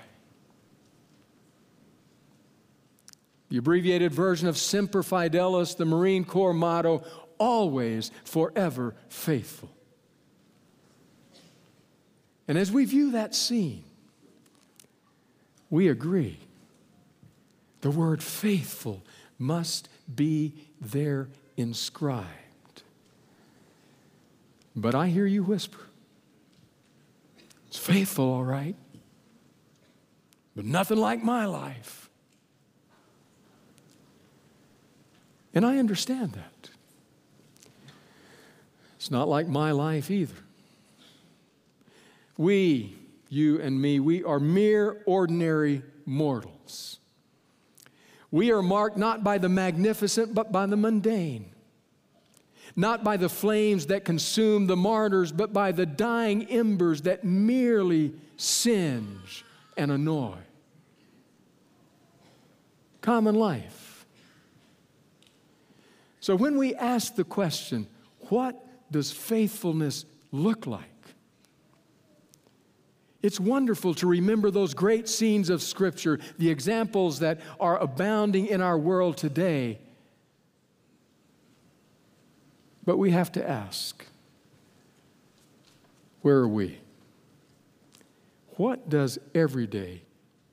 The 3.51 3.59
abbreviated 3.59 4.13
version 4.13 4.49
of 4.49 4.57
Semper 4.57 5.03
Fidelis, 5.03 5.77
the 5.77 5.85
Marine 5.85 6.25
Corps 6.25 6.55
motto, 6.55 7.05
always, 7.39 8.11
forever 8.25 8.95
faithful. 9.09 9.71
And 12.47 12.57
as 12.57 12.73
we 12.73 12.85
view 12.85 13.13
that 13.13 13.35
scene, 13.35 13.85
we 15.69 15.89
agree. 15.89 16.39
The 17.81 17.91
word 17.91 18.23
faithful 18.23 19.03
must 19.39 19.89
be 20.13 20.55
there 20.81 21.29
inscribed. 21.57 22.27
But 24.77 24.95
I 24.95 25.09
hear 25.09 25.27
you 25.27 25.43
whisper. 25.43 25.79
It's 27.69 27.79
faithful, 27.79 28.25
all 28.25 28.45
right, 28.45 28.75
but 30.57 30.65
nothing 30.65 30.99
like 30.99 31.23
my 31.23 31.47
life. 31.47 32.10
And 35.55 35.67
I 35.67 35.79
understand 35.79 36.33
that. 36.33 36.71
It's 38.97 39.11
not 39.11 39.29
like 39.29 39.49
my 39.49 39.73
life 39.73 40.11
either. 40.11 40.35
We, 42.37 42.97
you 43.29 43.61
and 43.61 43.81
me, 43.81 43.99
we 44.01 44.23
are 44.25 44.39
mere 44.39 45.03
ordinary 45.07 45.83
mortals. 46.07 46.99
We 48.31 48.53
are 48.53 48.63
marked 48.63 48.97
not 48.97 49.25
by 49.25 49.39
the 49.39 49.49
magnificent, 49.49 50.35
but 50.35 50.53
by 50.53 50.67
the 50.67 50.77
mundane. 50.77 51.51
Not 52.77 53.03
by 53.03 53.17
the 53.17 53.29
flames 53.29 53.87
that 53.87 54.05
consume 54.05 54.67
the 54.67 54.77
martyrs, 54.77 55.33
but 55.33 55.53
by 55.53 55.73
the 55.73 55.87
dying 55.87 56.45
embers 56.45 57.03
that 57.03 57.25
merely 57.25 58.13
singe 58.37 59.45
and 59.77 59.91
annoy. 59.91 60.37
Common 63.01 63.35
life. 63.35 63.80
So 66.21 66.37
when 66.37 66.59
we 66.59 66.75
ask 66.75 67.15
the 67.15 67.25
question, 67.25 67.87
what 68.29 68.63
does 68.93 69.11
faithfulness 69.11 70.05
look 70.31 70.67
like? 70.67 70.85
It's 73.23 73.41
wonderful 73.41 73.95
to 73.95 74.07
remember 74.07 74.51
those 74.51 74.73
great 74.73 75.09
scenes 75.09 75.51
of 75.51 75.63
Scripture, 75.63 76.19
the 76.39 76.49
examples 76.49 77.19
that 77.19 77.41
are 77.59 77.79
abounding 77.79 78.47
in 78.47 78.61
our 78.63 78.79
world 78.79 79.17
today. 79.17 79.79
But 82.85 82.97
we 82.97 83.11
have 83.11 83.33
to 83.33 83.49
ask 83.49 84.07
where 86.23 86.39
are 86.39 86.49
we? 86.49 86.79
What 88.57 88.91
does 88.91 89.19
everyday, 89.35 90.03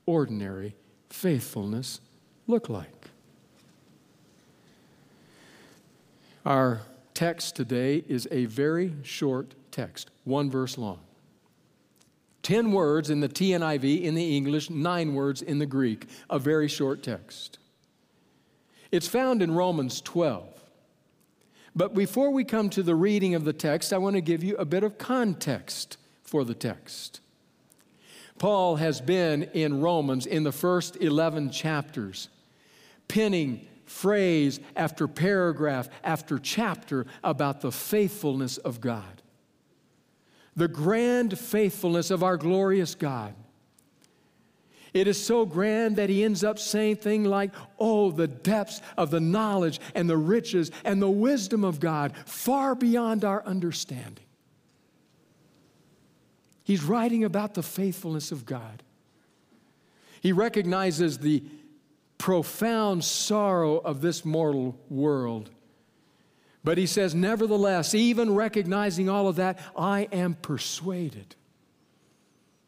ordinary 0.06 0.76
faithfulness 1.10 2.00
look 2.48 2.70
like? 2.70 2.97
Our 6.48 6.80
text 7.14 7.58
today 7.58 8.06
is 8.08 8.26
a 8.32 8.46
very 8.46 8.94
short 9.04 9.54
text, 9.70 10.12
one 10.24 10.50
verse 10.50 10.78
long. 10.78 11.00
10 12.44 12.72
words 12.72 13.10
in 13.10 13.20
the 13.20 13.28
TNIV 13.28 14.04
in 14.04 14.16
the 14.16 14.38
English, 14.38 14.70
nine 14.70 15.14
words 15.14 15.42
in 15.42 15.60
the 15.60 15.66
Greek, 15.66 16.08
a 16.30 16.40
very 16.40 16.70
short 16.70 17.04
text. 17.04 17.60
It's 18.94 19.10
found 19.10 19.42
in 19.42 19.56
Romans 19.56 20.00
12. 20.00 20.48
But 21.76 21.94
before 21.94 22.32
we 22.32 22.46
come 22.46 22.70
to 22.70 22.82
the 22.82 22.96
reading 22.96 23.36
of 23.36 23.44
the 23.44 23.52
text, 23.52 23.92
I 23.92 23.98
want 23.98 24.16
to 24.16 24.22
give 24.22 24.42
you 24.42 24.56
a 24.56 24.64
bit 24.64 24.86
of 24.86 24.98
context 24.98 25.98
for 26.24 26.46
the 26.46 26.56
text. 26.56 27.20
Paul 28.40 28.78
has 28.78 29.02
been 29.02 29.44
in 29.54 29.82
Romans 29.82 30.26
in 30.26 30.44
the 30.44 30.54
first 30.54 30.96
11 31.02 31.52
chapters, 31.52 32.30
penning 33.10 33.68
phrase 33.88 34.60
after 34.76 35.08
paragraph 35.08 35.90
after 36.04 36.38
chapter 36.38 37.08
about 37.24 37.62
the 37.62 37.72
faithfulness 37.72 38.58
of 38.58 38.80
God 38.80 39.18
the 40.58 40.68
grand 40.68 41.38
faithfulness 41.38 42.10
of 42.10 42.24
our 42.24 42.36
glorious 42.36 42.96
God. 42.96 43.36
It 44.92 45.08
is 45.08 45.24
so 45.24 45.46
grand 45.46 45.98
that 45.98 46.10
he 46.10 46.24
ends 46.24 46.44
up 46.44 46.58
saying 46.58 46.96
things 46.96 47.28
like, 47.28 47.52
Oh, 47.78 48.10
the 48.10 48.28
depths 48.28 48.82
of 48.98 49.12
the 49.12 49.20
knowledge 49.20 49.80
and 49.94 50.10
the 50.10 50.18
riches 50.18 50.72
and 50.84 51.00
the 51.00 51.10
wisdom 51.10 51.64
of 51.64 51.80
God, 51.80 52.14
far 52.26 52.74
beyond 52.74 53.24
our 53.24 53.44
understanding. 53.46 54.26
He's 56.64 56.84
writing 56.84 57.24
about 57.24 57.54
the 57.54 57.64
faithfulness 57.64 58.32
of 58.32 58.46
God. 58.46 58.82
He 60.22 60.32
recognizes 60.32 61.20
the 61.20 61.44
profound 62.18 63.04
sorrow 63.04 63.78
of 63.78 64.02
this 64.02 64.26
mortal 64.26 64.80
world 64.90 65.52
but 66.68 66.78
he 66.78 66.86
says, 66.86 67.16
Nevertheless, 67.16 67.96
even 67.96 68.36
recognizing 68.36 69.08
all 69.08 69.30
of 69.30 69.38
that, 69.38 69.58
I 69.78 70.10
am 70.12 70.34
persuaded 70.34 71.34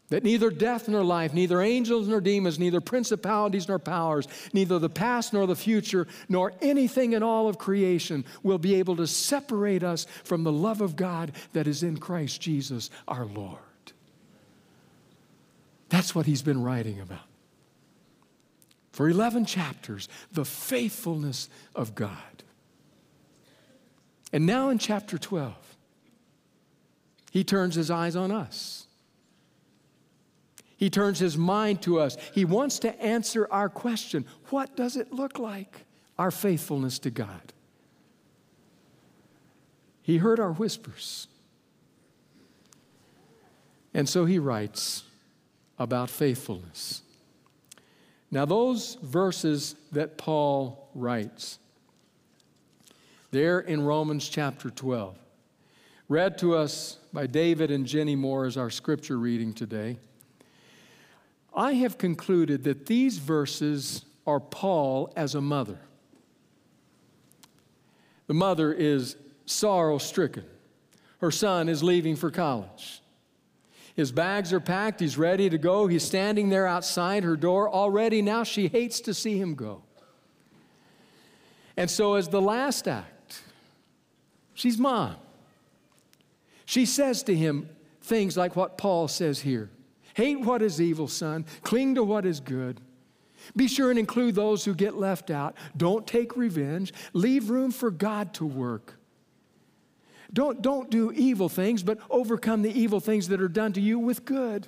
that 0.08 0.24
neither 0.24 0.50
death 0.50 0.88
nor 0.88 1.04
life, 1.04 1.34
neither 1.34 1.62
angels 1.62 2.08
nor 2.08 2.22
demons, 2.22 2.58
neither 2.58 2.80
principalities 2.80 3.68
nor 3.68 3.78
powers, 3.78 4.26
neither 4.54 4.80
the 4.80 4.88
past 4.88 5.34
nor 5.34 5.46
the 5.48 5.56
future, 5.56 6.08
nor 6.30 6.54
anything 6.62 7.12
in 7.12 7.24
all 7.24 7.50
of 7.50 7.58
creation 7.58 8.24
will 8.42 8.58
be 8.58 8.76
able 8.76 8.96
to 8.96 9.06
separate 9.06 9.84
us 9.84 10.08
from 10.24 10.46
the 10.46 10.52
love 10.52 10.80
of 10.80 10.96
God 10.96 11.34
that 11.52 11.68
is 11.68 11.84
in 11.84 11.98
Christ 11.98 12.40
Jesus 12.40 12.90
our 13.06 13.26
Lord. 13.26 13.60
That's 15.90 16.16
what 16.16 16.26
he's 16.26 16.42
been 16.42 16.64
writing 16.64 17.02
about. 17.02 17.20
For 19.00 19.08
11 19.08 19.46
chapters, 19.46 20.10
the 20.30 20.44
faithfulness 20.44 21.48
of 21.74 21.96
God. 21.96 22.44
And 24.34 24.46
now 24.46 24.68
in 24.68 24.78
chapter 24.78 25.18
12, 25.18 25.56
he 27.32 27.46
turns 27.46 27.76
his 27.76 27.90
eyes 27.90 28.18
on 28.18 28.30
us. 28.30 28.88
He 30.76 30.90
turns 30.90 31.18
his 31.18 31.38
mind 31.38 31.82
to 31.84 31.98
us. 31.98 32.18
He 32.34 32.44
wants 32.44 32.78
to 32.80 33.02
answer 33.02 33.48
our 33.50 33.70
question 33.70 34.26
what 34.50 34.76
does 34.76 34.98
it 34.98 35.14
look 35.14 35.40
like, 35.40 35.86
our 36.18 36.30
faithfulness 36.30 37.00
to 37.00 37.10
God? 37.10 37.54
He 40.02 40.18
heard 40.18 40.42
our 40.42 40.52
whispers. 40.52 41.30
And 43.94 44.10
so 44.10 44.26
he 44.26 44.40
writes 44.40 45.04
about 45.78 46.10
faithfulness. 46.10 47.04
Now, 48.32 48.46
those 48.46 48.96
verses 49.02 49.76
that 49.92 50.18
Paul 50.18 50.90
writes, 50.94 51.60
there 53.32 53.60
in 53.60 53.82
Romans 53.82 54.28
chapter 54.28 54.70
12. 54.70 55.18
Read 56.08 56.38
to 56.40 56.56
us 56.56 56.98
by 57.14 57.28
David 57.28 57.70
and 57.70 57.86
Jenny 57.86 58.16
Moore 58.16 58.46
as 58.46 58.58
our 58.58 58.70
scripture 58.70 59.18
reading 59.18 59.54
today. 59.54 59.98
I 61.54 61.74
have 61.74 61.98
concluded 61.98 62.64
that 62.64 62.88
these 62.88 63.20
verses 63.20 64.06
are 64.26 64.40
Paul 64.40 65.12
as 65.16 65.36
a 65.36 65.42
mother. 65.42 65.80
The 68.28 68.34
mother 68.34 68.72
is 68.74 69.16
sorrow 69.46 69.98
stricken. 69.98 70.46
Her 71.20 71.32
son 71.32 71.70
is 71.70 71.84
leaving 71.84 72.16
for 72.16 72.32
college. 72.32 73.02
His 74.00 74.12
bags 74.12 74.52
are 74.54 74.60
packed. 74.60 75.00
He's 75.00 75.18
ready 75.18 75.50
to 75.50 75.58
go. 75.58 75.88
He's 75.88 76.04
standing 76.04 76.50
there 76.50 76.66
outside 76.66 77.24
her 77.24 77.36
door. 77.36 77.70
Already 77.70 78.22
now 78.22 78.44
she 78.44 78.68
hates 78.68 79.02
to 79.02 79.14
see 79.14 79.38
him 79.38 79.56
go. 79.56 79.84
And 81.78 81.92
so, 81.92 82.16
as 82.16 82.30
the 82.30 82.42
last 82.42 82.88
act, 82.88 83.20
She's 84.60 84.78
mom. 84.78 85.16
She 86.66 86.86
says 86.86 87.24
to 87.24 87.34
him 87.34 87.70
things 88.02 88.36
like 88.36 88.58
what 88.58 88.78
Paul 88.78 89.08
says 89.08 89.40
here 89.40 89.70
Hate 90.16 90.42
what 90.42 90.62
is 90.62 90.82
evil, 90.82 91.08
son. 91.08 91.46
Cling 91.62 91.96
to 91.96 92.04
what 92.04 92.26
is 92.26 92.42
good. 92.42 92.82
Be 93.56 93.70
sure 93.70 93.90
and 93.90 93.98
include 93.98 94.36
those 94.36 94.66
who 94.66 94.76
get 94.76 94.96
left 94.96 95.32
out. 95.32 95.56
Don't 95.78 96.06
take 96.06 96.36
revenge. 96.36 96.92
Leave 97.14 97.50
room 97.50 97.72
for 97.72 97.90
God 97.90 98.34
to 98.34 98.46
work. 98.46 98.99
Don't, 100.32 100.62
don't 100.62 100.90
do 100.90 101.12
evil 101.12 101.50
things, 101.50 101.82
but 101.82 102.00
overcome 102.10 102.62
the 102.62 102.72
evil 102.72 103.00
things 103.00 103.30
that 103.30 103.42
are 103.42 103.48
done 103.48 103.74
to 103.74 103.82
you 103.82 103.98
with 103.98 104.26
good. 104.26 104.68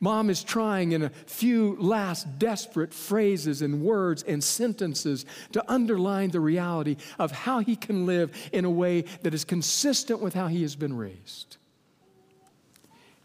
Mom 0.00 0.30
is 0.30 0.42
trying 0.42 0.92
in 0.92 1.02
a 1.02 1.10
few 1.10 1.76
last 1.78 2.38
desperate 2.38 2.94
phrases 2.94 3.60
and 3.60 3.82
words 3.82 4.22
and 4.22 4.42
sentences 4.42 5.26
to 5.52 5.62
underline 5.70 6.30
the 6.30 6.40
reality 6.40 6.96
of 7.18 7.30
how 7.30 7.58
he 7.58 7.76
can 7.76 8.06
live 8.06 8.32
in 8.50 8.64
a 8.64 8.70
way 8.70 9.02
that 9.22 9.34
is 9.34 9.44
consistent 9.44 10.20
with 10.20 10.32
how 10.32 10.46
he 10.46 10.62
has 10.62 10.74
been 10.74 10.96
raised. 10.96 11.58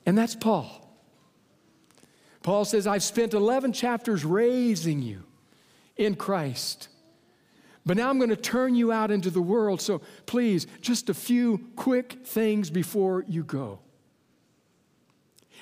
And 0.06 0.18
that's 0.18 0.36
Paul. 0.36 0.82
Paul 2.44 2.66
says, 2.66 2.86
I've 2.86 3.04
spent 3.04 3.34
11 3.34 3.72
chapters 3.72 4.26
raising 4.26 5.02
you 5.02 5.24
in 5.96 6.16
Christ. 6.16 6.90
But 7.86 7.98
now 7.98 8.10
I'm 8.10 8.18
going 8.18 8.30
to 8.30 8.36
turn 8.36 8.76
you 8.76 8.92
out 8.92 9.12
into 9.12 9.30
the 9.30 9.42
world. 9.42 9.80
So 9.80 10.02
please, 10.26 10.66
just 10.82 11.10
a 11.10 11.14
few 11.14 11.70
quick 11.76 12.26
things 12.26 12.70
before 12.70 13.24
you 13.28 13.44
go. 13.44 13.80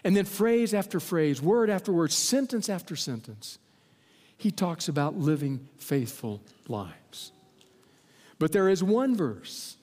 And 0.04 0.16
then 0.16 0.26
phrase 0.26 0.74
after 0.74 1.00
phrase, 1.00 1.42
word 1.42 1.70
after 1.70 1.92
word, 1.92 2.12
sentence 2.12 2.70
after 2.70 2.96
sentence, 2.96 3.58
he 4.38 4.52
talks 4.52 4.88
about 4.88 5.18
living 5.18 5.68
faithful 5.78 6.42
lives. 6.68 7.32
But 8.40 8.52
there 8.52 8.68
is 8.68 8.84
one 8.84 9.16
verse, 9.16 9.78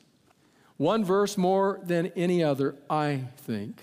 one 0.77 1.05
verse 1.05 1.39
more 1.39 1.81
than 1.83 2.09
any 2.17 2.43
other, 2.43 2.75
I 2.89 3.25
think, 3.39 3.81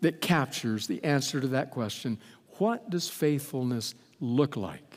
that 0.00 0.20
captures 0.20 0.86
the 0.86 1.02
answer 1.02 1.40
to 1.40 1.48
that 1.48 1.70
question 1.70 2.18
what 2.58 2.90
does 2.90 3.08
faithfulness 3.08 3.94
look 4.20 4.56
like? 4.56 4.91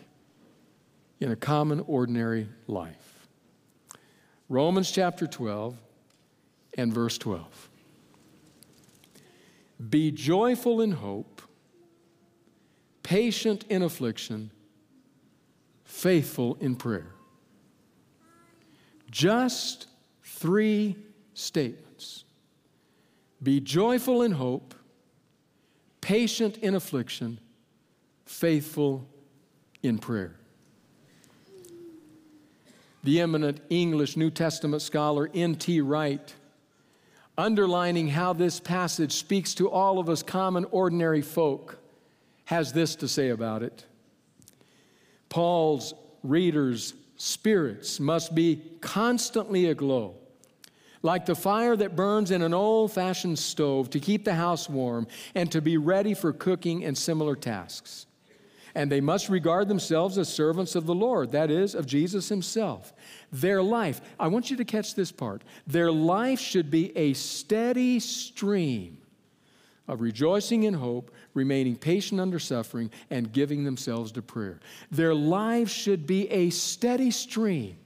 In 1.19 1.31
a 1.31 1.35
common, 1.35 1.79
ordinary 1.81 2.47
life. 2.67 3.27
Romans 4.49 4.91
chapter 4.91 5.25
12 5.25 5.75
and 6.77 6.93
verse 6.93 7.17
12. 7.17 7.69
Be 9.89 10.11
joyful 10.11 10.81
in 10.81 10.91
hope, 10.91 11.41
patient 13.03 13.65
in 13.69 13.81
affliction, 13.81 14.51
faithful 15.83 16.57
in 16.59 16.75
prayer. 16.75 17.07
Just 19.09 19.87
three 20.23 20.95
statements. 21.33 22.23
Be 23.41 23.59
joyful 23.59 24.21
in 24.21 24.31
hope, 24.31 24.73
patient 26.01 26.57
in 26.57 26.75
affliction, 26.75 27.39
faithful 28.25 29.07
in 29.83 29.97
prayer. 29.97 30.35
The 33.05 33.21
eminent 33.21 33.61
English 33.69 34.17
New 34.17 34.31
Testament 34.31 34.81
scholar 34.81 35.29
N.T. 35.31 35.79
Wright, 35.81 36.33
underlining 37.37 38.07
how 38.07 38.33
this 38.33 38.59
passage 38.59 39.11
speaks 39.11 39.53
to 39.55 39.69
all 39.69 39.99
of 39.99 40.09
us 40.09 40.23
common, 40.23 40.65
ordinary 40.71 41.21
folk, 41.21 41.77
has 42.45 42.73
this 42.73 42.95
to 42.95 43.07
say 43.07 43.29
about 43.29 43.61
it. 43.61 43.85
Paul's 45.29 45.93
readers' 46.23 46.95
spirits 47.15 47.99
must 47.99 48.33
be 48.33 48.59
constantly 48.81 49.67
aglow 49.67 50.15
like 51.03 51.27
the 51.27 51.35
fire 51.35 51.75
that 51.75 51.95
burns 51.95 52.31
in 52.31 52.41
an 52.41 52.55
old 52.55 52.91
fashioned 52.91 53.37
stove 53.37 53.91
to 53.91 53.99
keep 53.99 54.25
the 54.25 54.33
house 54.33 54.67
warm 54.67 55.05
and 55.35 55.51
to 55.51 55.61
be 55.61 55.77
ready 55.77 56.15
for 56.15 56.33
cooking 56.33 56.83
and 56.83 56.97
similar 56.97 57.35
tasks. 57.35 58.07
And 58.75 58.91
they 58.91 59.01
must 59.01 59.29
regard 59.29 59.67
themselves 59.67 60.17
as 60.17 60.31
servants 60.31 60.75
of 60.75 60.85
the 60.85 60.93
Lord, 60.93 61.31
that 61.31 61.49
is, 61.49 61.73
of 61.73 61.85
Jesus 61.85 62.29
Himself. 62.29 62.93
Their 63.31 63.63
life, 63.63 64.01
I 64.19 64.27
want 64.27 64.51
you 64.51 64.57
to 64.57 64.65
catch 64.65 64.93
this 64.93 65.11
part, 65.11 65.43
their 65.65 65.91
life 65.91 66.39
should 66.39 66.69
be 66.69 66.95
a 66.97 67.13
steady 67.13 67.99
stream 67.99 68.97
of 69.87 70.01
rejoicing 70.01 70.63
in 70.63 70.73
hope, 70.73 71.11
remaining 71.33 71.75
patient 71.75 72.19
under 72.19 72.39
suffering, 72.39 72.91
and 73.09 73.31
giving 73.31 73.63
themselves 73.63 74.11
to 74.11 74.21
prayer. 74.21 74.59
Their 74.91 75.15
lives 75.15 75.71
should 75.71 76.05
be 76.05 76.29
a 76.29 76.49
steady 76.49 77.11
stream 77.11 77.77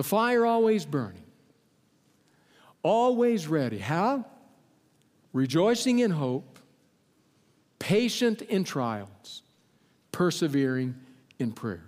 the 0.00 0.04
fire 0.04 0.46
always 0.46 0.86
burning, 0.86 1.26
always 2.82 3.46
ready. 3.46 3.76
How? 3.76 4.24
Rejoicing 5.34 5.98
in 5.98 6.10
hope, 6.10 6.58
patient 7.80 8.42
in 8.42 8.62
trials, 8.62 9.42
persevering 10.12 10.94
in 11.40 11.50
prayer. 11.50 11.82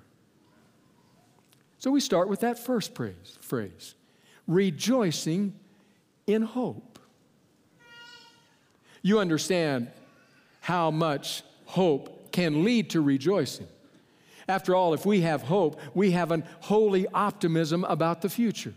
So 1.79 1.93
we 1.93 2.01
start 2.01 2.29
with 2.29 2.41
that 2.41 2.59
first 2.59 2.97
phrase, 2.97 3.39
phrase 3.41 3.95
rejoicing 4.49 5.55
in 6.27 6.43
hope. 6.43 6.99
You 9.03 9.21
understand 9.21 9.89
how 10.61 10.91
much 10.91 11.43
hope 11.67 12.33
can 12.33 12.65
lead 12.65 12.91
to 12.91 13.01
rejoicing. 13.01 13.69
After 14.49 14.75
all, 14.75 14.95
if 14.95 15.07
we 15.07 15.21
have 15.23 15.43
hope, 15.43 15.79
we 15.95 16.13
have 16.13 16.33
an 16.33 16.45
holy 16.61 17.07
optimism 17.09 17.85
about 17.85 18.23
the 18.23 18.29
future. 18.29 18.75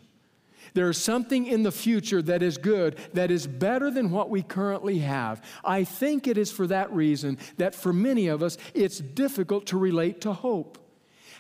There 0.75 0.89
is 0.89 0.97
something 0.97 1.47
in 1.47 1.63
the 1.63 1.71
future 1.71 2.21
that 2.21 2.43
is 2.43 2.57
good, 2.57 2.97
that 3.13 3.31
is 3.31 3.47
better 3.47 3.89
than 3.89 4.11
what 4.11 4.29
we 4.29 4.43
currently 4.43 4.99
have. 4.99 5.41
I 5.63 5.85
think 5.85 6.27
it 6.27 6.37
is 6.37 6.51
for 6.51 6.67
that 6.67 6.91
reason 6.91 7.37
that 7.55 7.73
for 7.73 7.93
many 7.93 8.27
of 8.27 8.43
us, 8.43 8.57
it's 8.73 8.99
difficult 8.99 9.67
to 9.67 9.77
relate 9.77 10.19
to 10.21 10.33
hope. 10.33 10.77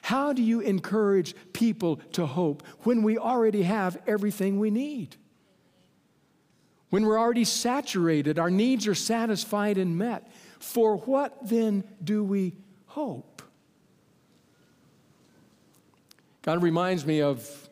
How 0.03 0.31
do 0.31 0.41
you 0.41 0.61
encourage 0.61 1.35
people 1.51 1.97
to 2.13 2.25
hope 2.25 2.63
when 2.83 3.03
we 3.03 3.17
already 3.17 3.63
have 3.63 4.01
everything 4.07 4.57
we 4.57 4.71
need? 4.71 5.17
When 6.89 7.05
we're 7.05 7.19
already 7.19 7.43
saturated, 7.43 8.39
our 8.39 8.49
needs 8.49 8.87
are 8.87 8.95
satisfied 8.95 9.77
and 9.77 9.97
met. 9.97 10.31
For 10.59 10.95
what 10.95 11.49
then 11.49 11.83
do 12.01 12.23
we 12.23 12.53
hope? 12.85 13.41
God 16.41 16.63
reminds 16.63 17.05
me 17.05 17.21
of 17.21 17.65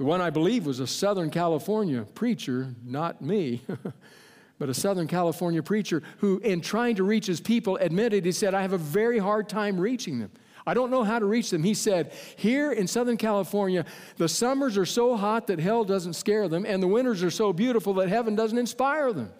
the 0.00 0.06
one 0.06 0.22
I 0.22 0.30
believe 0.30 0.64
was 0.64 0.80
a 0.80 0.86
Southern 0.86 1.28
California 1.28 2.06
preacher, 2.14 2.74
not 2.82 3.20
me, 3.20 3.60
but 4.58 4.70
a 4.70 4.72
Southern 4.72 5.06
California 5.06 5.62
preacher 5.62 6.02
who, 6.20 6.38
in 6.38 6.62
trying 6.62 6.96
to 6.96 7.04
reach 7.04 7.26
his 7.26 7.38
people, 7.38 7.76
admitted, 7.76 8.24
he 8.24 8.32
said, 8.32 8.54
I 8.54 8.62
have 8.62 8.72
a 8.72 8.78
very 8.78 9.18
hard 9.18 9.46
time 9.46 9.78
reaching 9.78 10.18
them. 10.18 10.30
I 10.66 10.72
don't 10.72 10.90
know 10.90 11.04
how 11.04 11.18
to 11.18 11.26
reach 11.26 11.50
them. 11.50 11.62
He 11.62 11.74
said, 11.74 12.14
Here 12.36 12.72
in 12.72 12.86
Southern 12.86 13.18
California, 13.18 13.84
the 14.16 14.26
summers 14.26 14.78
are 14.78 14.86
so 14.86 15.18
hot 15.18 15.48
that 15.48 15.58
hell 15.58 15.84
doesn't 15.84 16.14
scare 16.14 16.48
them, 16.48 16.64
and 16.64 16.82
the 16.82 16.88
winters 16.88 17.22
are 17.22 17.30
so 17.30 17.52
beautiful 17.52 17.92
that 17.94 18.08
heaven 18.08 18.34
doesn't 18.34 18.56
inspire 18.56 19.12
them. 19.12 19.30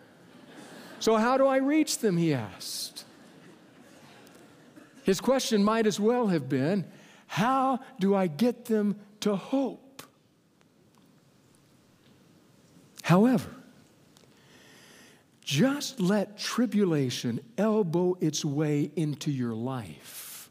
so, 1.00 1.16
how 1.16 1.38
do 1.38 1.46
I 1.46 1.56
reach 1.56 2.00
them? 2.00 2.18
He 2.18 2.34
asked. 2.34 3.06
His 5.04 5.22
question 5.22 5.64
might 5.64 5.86
as 5.86 5.98
well 5.98 6.26
have 6.26 6.50
been 6.50 6.84
how 7.28 7.80
do 7.98 8.14
I 8.14 8.26
get 8.26 8.66
them 8.66 9.00
to 9.20 9.36
hope? 9.36 9.86
However, 13.10 13.50
just 15.42 15.98
let 15.98 16.38
tribulation 16.38 17.40
elbow 17.58 18.16
its 18.20 18.44
way 18.44 18.92
into 18.94 19.32
your 19.32 19.52
life, 19.52 20.48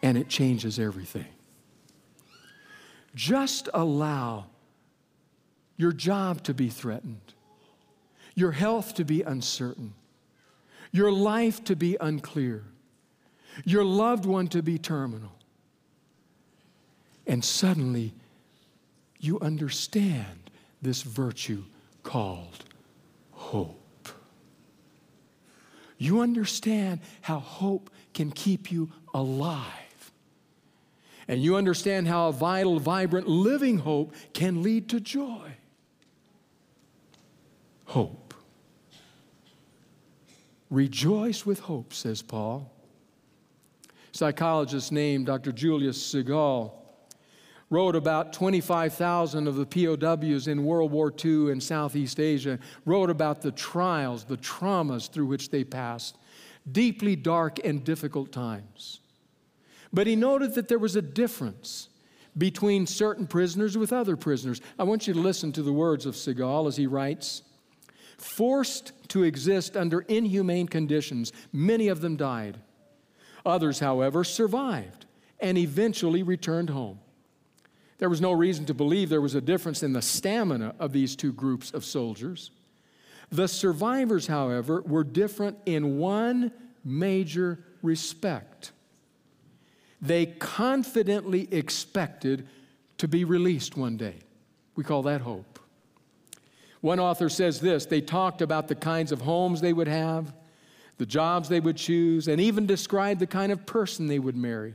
and 0.00 0.16
it 0.16 0.28
changes 0.28 0.78
everything. 0.78 1.26
Just 3.16 3.68
allow 3.74 4.46
your 5.76 5.90
job 5.90 6.44
to 6.44 6.54
be 6.54 6.68
threatened, 6.68 7.34
your 8.36 8.52
health 8.52 8.94
to 8.94 9.04
be 9.04 9.22
uncertain, 9.22 9.92
your 10.92 11.10
life 11.10 11.64
to 11.64 11.74
be 11.74 11.96
unclear 12.00 12.62
your 13.64 13.84
loved 13.84 14.26
one 14.26 14.46
to 14.48 14.62
be 14.62 14.78
terminal. 14.78 15.32
And 17.26 17.44
suddenly, 17.44 18.12
you 19.18 19.40
understand 19.40 20.45
this 20.82 21.02
virtue 21.02 21.64
called 22.02 22.64
hope. 23.32 24.08
You 25.98 26.20
understand 26.20 27.00
how 27.22 27.38
hope 27.38 27.90
can 28.12 28.30
keep 28.30 28.70
you 28.70 28.90
alive. 29.14 29.70
And 31.28 31.42
you 31.42 31.56
understand 31.56 32.06
how 32.06 32.28
a 32.28 32.32
vital, 32.32 32.78
vibrant, 32.78 33.26
living 33.26 33.78
hope 33.78 34.14
can 34.32 34.62
lead 34.62 34.88
to 34.90 35.00
joy. 35.00 35.52
Hope. 37.86 38.34
Rejoice 40.70 41.46
with 41.46 41.60
hope, 41.60 41.92
says 41.94 42.22
Paul 42.22 42.70
psychologist 44.16 44.92
named 44.92 45.26
Dr. 45.26 45.52
Julius 45.52 45.98
Segal 45.98 46.72
wrote 47.68 47.96
about 47.96 48.32
25,000 48.32 49.48
of 49.48 49.56
the 49.56 49.66
POWs 49.66 50.46
in 50.46 50.64
World 50.64 50.92
War 50.92 51.12
II 51.24 51.50
in 51.50 51.60
Southeast 51.60 52.20
Asia, 52.20 52.58
wrote 52.84 53.10
about 53.10 53.42
the 53.42 53.50
trials, 53.50 54.24
the 54.24 54.36
traumas 54.36 55.10
through 55.10 55.26
which 55.26 55.50
they 55.50 55.64
passed, 55.64 56.16
deeply 56.70 57.16
dark 57.16 57.58
and 57.64 57.84
difficult 57.84 58.30
times. 58.30 59.00
But 59.92 60.06
he 60.06 60.16
noted 60.16 60.54
that 60.54 60.68
there 60.68 60.78
was 60.78 60.96
a 60.96 61.02
difference 61.02 61.88
between 62.38 62.86
certain 62.86 63.26
prisoners 63.26 63.76
with 63.78 63.92
other 63.92 64.16
prisoners. 64.16 64.60
I 64.78 64.84
want 64.84 65.06
you 65.06 65.14
to 65.14 65.20
listen 65.20 65.52
to 65.52 65.62
the 65.62 65.72
words 65.72 66.06
of 66.06 66.14
Segal 66.14 66.68
as 66.68 66.76
he 66.76 66.86
writes 66.86 67.42
Forced 68.18 68.92
to 69.08 69.24
exist 69.24 69.76
under 69.76 70.00
inhumane 70.02 70.68
conditions, 70.68 71.32
many 71.52 71.88
of 71.88 72.00
them 72.00 72.16
died. 72.16 72.58
Others, 73.44 73.78
however, 73.78 74.24
survived 74.24 75.06
and 75.38 75.58
eventually 75.58 76.22
returned 76.22 76.70
home. 76.70 76.98
There 77.98 78.08
was 78.08 78.20
no 78.20 78.32
reason 78.32 78.66
to 78.66 78.74
believe 78.74 79.08
there 79.08 79.20
was 79.20 79.34
a 79.34 79.40
difference 79.40 79.82
in 79.82 79.92
the 79.92 80.02
stamina 80.02 80.74
of 80.78 80.92
these 80.92 81.16
two 81.16 81.32
groups 81.32 81.70
of 81.70 81.84
soldiers. 81.84 82.50
The 83.30 83.48
survivors, 83.48 84.26
however, 84.26 84.82
were 84.82 85.04
different 85.04 85.58
in 85.66 85.98
one 85.98 86.52
major 86.84 87.58
respect. 87.82 88.72
They 90.00 90.26
confidently 90.26 91.48
expected 91.50 92.46
to 92.98 93.08
be 93.08 93.24
released 93.24 93.76
one 93.76 93.96
day. 93.96 94.16
We 94.74 94.84
call 94.84 95.02
that 95.04 95.22
hope. 95.22 95.58
One 96.82 97.00
author 97.00 97.28
says 97.28 97.60
this 97.60 97.86
they 97.86 98.00
talked 98.00 98.42
about 98.42 98.68
the 98.68 98.74
kinds 98.74 99.10
of 99.10 99.22
homes 99.22 99.60
they 99.60 99.72
would 99.72 99.88
have, 99.88 100.32
the 100.98 101.06
jobs 101.06 101.48
they 101.48 101.60
would 101.60 101.76
choose, 101.76 102.28
and 102.28 102.40
even 102.40 102.66
described 102.66 103.20
the 103.20 103.26
kind 103.26 103.50
of 103.50 103.66
person 103.66 104.06
they 104.06 104.18
would 104.18 104.36
marry. 104.36 104.74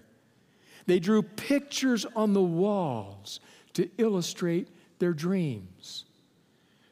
They 0.85 0.99
drew 0.99 1.21
pictures 1.21 2.05
on 2.15 2.33
the 2.33 2.41
walls 2.41 3.39
to 3.73 3.89
illustrate 3.97 4.67
their 4.99 5.13
dreams. 5.13 6.05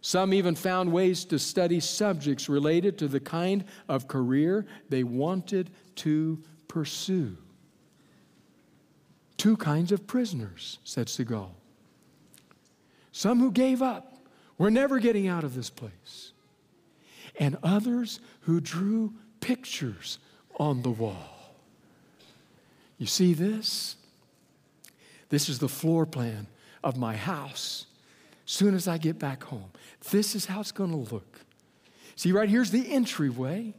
Some 0.02 0.34
even 0.34 0.56
found 0.56 0.92
ways 0.92 1.26
to 1.26 1.40
study 1.40 1.80
subjects 1.80 2.48
related 2.48 2.98
to 3.00 3.08
the 3.08 3.20
kind 3.20 3.66
of 3.88 4.08
career 4.08 4.66
they 4.88 5.04
wanted 5.04 5.70
to 5.98 6.42
pursue. 6.68 7.38
Two 9.38 9.58
kinds 9.58 9.92
of 9.92 10.08
prisoners, 10.08 10.80
said 10.84 11.08
Segal. 11.08 11.52
Some 13.12 13.40
who 13.40 13.52
gave 13.52 13.82
up, 13.82 14.18
we're 14.58 14.70
never 14.70 15.00
getting 15.00 15.28
out 15.28 15.44
of 15.44 15.56
this 15.56 15.70
place. 15.70 16.32
And 17.40 17.58
others 17.64 18.20
who 18.42 18.60
drew 18.60 19.14
pictures 19.40 20.20
on 20.60 20.82
the 20.82 20.90
wall. 20.90 21.39
You 23.00 23.08
see 23.08 23.34
this? 23.34 23.96
This 25.30 25.50
is 25.50 25.58
the 25.58 25.70
floor 25.70 26.06
plan 26.06 26.46
of 26.84 26.98
my 26.98 27.16
house. 27.16 27.88
Soon 28.46 28.76
as 28.76 28.88
I 28.88 28.98
get 28.98 29.18
back 29.18 29.44
home, 29.44 29.72
this 30.12 30.36
is 30.36 30.46
how 30.46 30.60
it's 30.60 30.72
going 30.72 30.92
to 30.92 31.14
look. 31.14 31.40
See, 32.16 32.32
right 32.32 32.50
here's 32.50 32.72
the 32.72 32.92
entryway. 32.92 33.74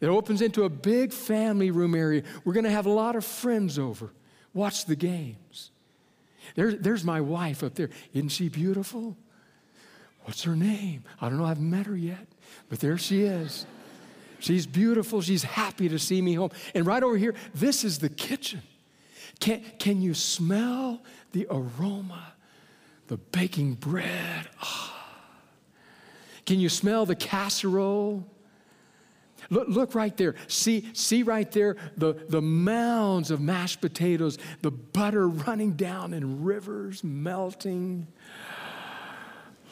It 0.00 0.06
opens 0.06 0.42
into 0.42 0.64
a 0.64 0.68
big 0.68 1.12
family 1.12 1.70
room 1.70 1.94
area. 1.94 2.22
We're 2.44 2.52
going 2.52 2.64
to 2.64 2.70
have 2.70 2.86
a 2.86 2.90
lot 2.90 3.16
of 3.16 3.24
friends 3.24 3.78
over, 3.78 4.10
watch 4.54 4.86
the 4.86 4.96
games. 4.96 5.70
There, 6.54 6.72
there's 6.72 7.04
my 7.04 7.20
wife 7.20 7.62
up 7.62 7.74
there. 7.74 7.90
Isn't 8.14 8.30
she 8.30 8.48
beautiful? 8.48 9.16
What's 10.24 10.42
her 10.44 10.56
name? 10.56 11.04
I 11.20 11.28
don't 11.28 11.38
know. 11.38 11.44
I 11.44 11.48
haven't 11.48 11.68
met 11.68 11.86
her 11.86 11.96
yet, 11.96 12.26
but 12.68 12.80
there 12.80 12.98
she 12.98 13.22
is. 13.22 13.66
She's 14.38 14.66
beautiful. 14.66 15.20
She's 15.22 15.42
happy 15.42 15.88
to 15.88 15.98
see 15.98 16.20
me 16.20 16.34
home. 16.34 16.50
And 16.74 16.86
right 16.86 17.02
over 17.02 17.16
here, 17.16 17.34
this 17.54 17.84
is 17.84 17.98
the 17.98 18.08
kitchen. 18.08 18.62
Can, 19.40 19.62
can 19.78 20.00
you 20.00 20.14
smell 20.14 21.02
the 21.32 21.46
aroma, 21.50 22.34
the 23.08 23.16
baking 23.16 23.74
bread? 23.74 24.48
Oh. 24.62 24.92
Can 26.46 26.60
you 26.60 26.68
smell 26.68 27.06
the 27.06 27.16
casserole? 27.16 28.24
Look, 29.50 29.68
look 29.68 29.94
right 29.94 30.16
there. 30.16 30.34
See, 30.48 30.88
see 30.92 31.22
right 31.22 31.50
there 31.52 31.76
the, 31.96 32.14
the 32.28 32.40
mounds 32.40 33.30
of 33.30 33.40
mashed 33.40 33.80
potatoes, 33.80 34.38
the 34.62 34.70
butter 34.70 35.28
running 35.28 35.72
down 35.72 36.14
in 36.14 36.44
rivers, 36.44 37.04
melting. 37.04 38.06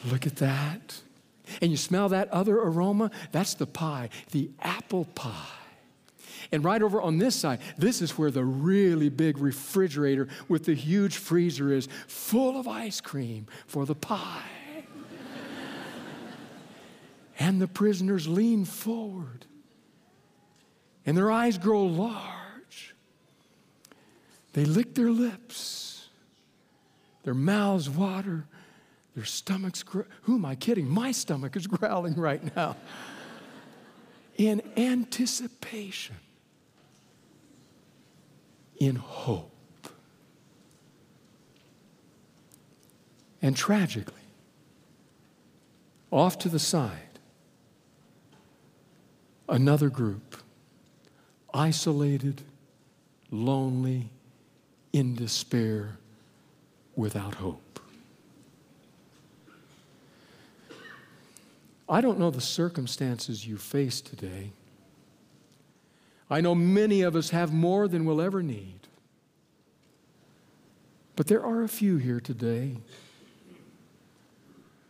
Look 0.05 0.27
at 0.27 0.35
that. 0.37 1.01
And 1.61 1.71
you 1.71 1.77
smell 1.77 2.09
that 2.09 2.29
other 2.29 2.57
aroma? 2.57 3.11
That's 3.31 3.53
the 3.53 3.67
pie, 3.67 4.09
the 4.31 4.49
apple 4.61 5.05
pie. 5.15 5.31
And 6.51 6.63
right 6.63 6.81
over 6.81 7.01
on 7.01 7.17
this 7.17 7.35
side, 7.35 7.59
this 7.77 8.01
is 8.01 8.17
where 8.17 8.31
the 8.31 8.43
really 8.43 9.09
big 9.09 9.37
refrigerator 9.39 10.27
with 10.47 10.65
the 10.65 10.75
huge 10.75 11.17
freezer 11.17 11.71
is, 11.73 11.87
full 12.07 12.59
of 12.59 12.67
ice 12.67 13.01
cream 13.01 13.47
for 13.65 13.85
the 13.85 13.95
pie. 13.95 14.43
and 17.39 17.61
the 17.61 17.67
prisoners 17.67 18.27
lean 18.27 18.63
forward 18.65 19.45
and 21.05 21.15
their 21.15 21.31
eyes 21.31 21.57
grow 21.57 21.83
large. 21.83 22.95
They 24.53 24.65
lick 24.65 24.95
their 24.95 25.11
lips, 25.11 26.09
their 27.23 27.33
mouths 27.33 27.89
water, 27.89 28.45
their 29.15 29.25
stomachs. 29.25 29.81
Gr- 29.81 30.01
Who 30.23 30.35
am 30.35 30.45
I 30.45 30.55
kidding? 30.55 30.87
My 30.87 31.11
stomach 31.11 31.55
is 31.55 31.67
growling 31.67 32.15
right 32.15 32.55
now. 32.55 32.75
In 34.37 34.61
anticipation, 34.75 36.17
in 38.77 38.97
hope. 38.97 39.51
And 43.41 43.55
tragically, 43.55 44.13
off 46.11 46.37
to 46.39 46.49
the 46.49 46.59
side, 46.59 47.19
another 49.47 49.89
group 49.89 50.37
isolated, 51.53 52.41
lonely, 53.31 54.09
in 54.91 55.15
despair, 55.15 55.97
without 56.95 57.35
hope. 57.35 57.64
I 61.87 62.01
don't 62.01 62.19
know 62.19 62.31
the 62.31 62.41
circumstances 62.41 63.45
you 63.45 63.57
face 63.57 64.01
today. 64.01 64.51
I 66.29 66.41
know 66.41 66.55
many 66.55 67.01
of 67.01 67.15
us 67.15 67.29
have 67.29 67.53
more 67.53 67.87
than 67.87 68.05
we'll 68.05 68.21
ever 68.21 68.41
need. 68.41 68.79
But 71.15 71.27
there 71.27 71.43
are 71.43 71.63
a 71.63 71.69
few 71.69 71.97
here 71.97 72.19
today 72.19 72.77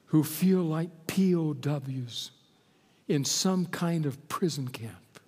who 0.08 0.24
feel 0.24 0.62
like 0.62 0.90
POWs 1.08 2.32
in 3.08 3.26
some 3.26 3.66
kind 3.66 4.06
of 4.06 4.28
prison 4.30 4.70
camp. 4.70 5.20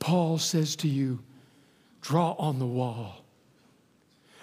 Paul 0.00 0.38
says 0.38 0.76
to 0.76 0.88
you, 0.88 1.20
draw 2.00 2.32
on 2.32 2.58
the 2.58 2.66
wall. 2.66 3.24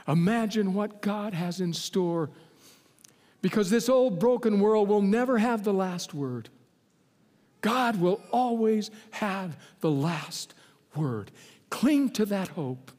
Imagine 0.08 0.74
what 0.74 1.02
God 1.02 1.34
has 1.34 1.60
in 1.60 1.74
store 1.74 2.30
because 3.46 3.70
this 3.70 3.90
old 3.90 4.18
broken 4.18 4.60
world 4.60 4.90
will 4.90 5.04
never 5.04 5.38
have 5.38 5.64
the 5.64 5.72
last 5.72 6.16
word. 6.16 6.50
God 7.62 8.02
will 8.02 8.20
always 8.32 8.90
have 9.12 9.56
the 9.82 9.92
last 9.92 10.56
word. 10.96 11.30
Cling 11.70 12.10
to 12.14 12.26
that 12.26 12.48
hope 12.48 12.92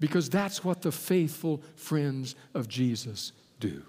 because 0.00 0.30
that's 0.30 0.64
what 0.64 0.80
the 0.80 0.90
faithful 0.90 1.60
friends 1.74 2.34
of 2.54 2.68
Jesus 2.68 3.32
do. 3.60 3.82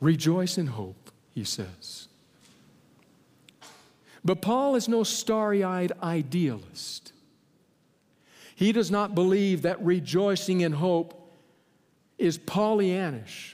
Rejoice 0.00 0.56
in 0.56 0.68
hope, 0.68 1.12
he 1.34 1.44
says. 1.44 2.08
But 4.24 4.40
Paul 4.40 4.74
is 4.74 4.88
no 4.88 5.04
starry 5.04 5.62
eyed 5.62 5.92
idealist. 6.02 7.12
He 8.54 8.72
does 8.72 8.90
not 8.90 9.14
believe 9.14 9.60
that 9.60 9.84
rejoicing 9.84 10.62
in 10.62 10.72
hope 10.72 11.18
is 12.16 12.38
Pollyannish, 12.38 13.51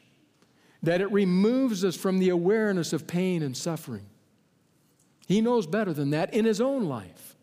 that 0.83 1.01
it 1.01 1.11
removes 1.11 1.85
us 1.85 1.97
from 1.97 2.19
the 2.19 2.29
awareness 2.29 2.93
of 2.93 3.07
pain 3.07 3.43
and 3.43 3.57
suffering. 3.57 4.07
He 5.27 5.41
knows 5.41 5.67
better 5.67 5.93
than 5.93 6.11
that 6.11 6.33
in 6.33 6.45
his 6.45 6.61
own 6.61 6.85
life. 6.85 7.37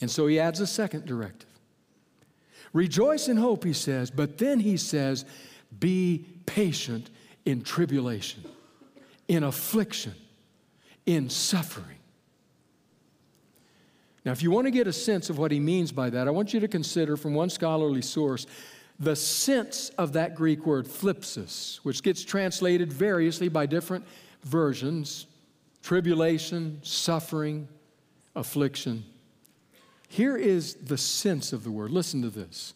And 0.00 0.10
so 0.10 0.26
he 0.26 0.38
adds 0.38 0.60
a 0.60 0.66
second 0.66 1.06
directive. 1.06 1.48
Rejoice 2.72 3.28
in 3.28 3.36
hope, 3.36 3.64
he 3.64 3.72
says, 3.72 4.10
but 4.10 4.38
then 4.38 4.60
he 4.60 4.76
says, 4.76 5.24
be 5.80 6.26
patient 6.46 7.10
in 7.44 7.62
tribulation, 7.62 8.44
in 9.26 9.42
affliction 9.42 10.14
in 11.08 11.30
suffering. 11.30 11.96
Now, 14.26 14.32
if 14.32 14.42
you 14.42 14.50
want 14.50 14.66
to 14.66 14.70
get 14.70 14.86
a 14.86 14.92
sense 14.92 15.30
of 15.30 15.38
what 15.38 15.50
he 15.50 15.58
means 15.58 15.90
by 15.90 16.10
that, 16.10 16.28
I 16.28 16.30
want 16.30 16.52
you 16.52 16.60
to 16.60 16.68
consider 16.68 17.16
from 17.16 17.32
one 17.32 17.48
scholarly 17.48 18.02
source 18.02 18.46
the 18.98 19.14
sense 19.14 19.90
of 19.90 20.12
that 20.14 20.34
Greek 20.34 20.66
word, 20.66 20.86
thlipsis, 20.86 21.76
which 21.78 22.02
gets 22.02 22.24
translated 22.24 22.92
variously 22.92 23.48
by 23.48 23.66
different 23.66 24.04
versions 24.44 25.26
tribulation, 25.82 26.80
suffering, 26.82 27.68
affliction. 28.34 29.04
Here 30.08 30.36
is 30.36 30.74
the 30.74 30.98
sense 30.98 31.52
of 31.52 31.64
the 31.64 31.70
word. 31.70 31.90
Listen 31.90 32.22
to 32.22 32.30
this 32.30 32.74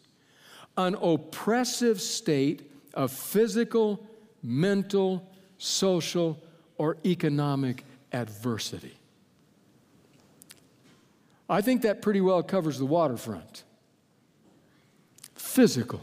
an 0.77 0.95
oppressive 1.03 2.01
state 2.01 2.71
of 2.95 3.11
physical, 3.11 4.07
mental, 4.43 5.31
social, 5.59 6.41
or 6.79 6.97
economic 7.05 7.85
adversity. 8.13 8.95
I 11.49 11.61
think 11.61 11.83
that 11.83 12.01
pretty 12.01 12.21
well 12.23 12.43
covers 12.43 12.79
the 12.79 12.87
waterfront. 12.87 13.65
Physical. 15.35 16.01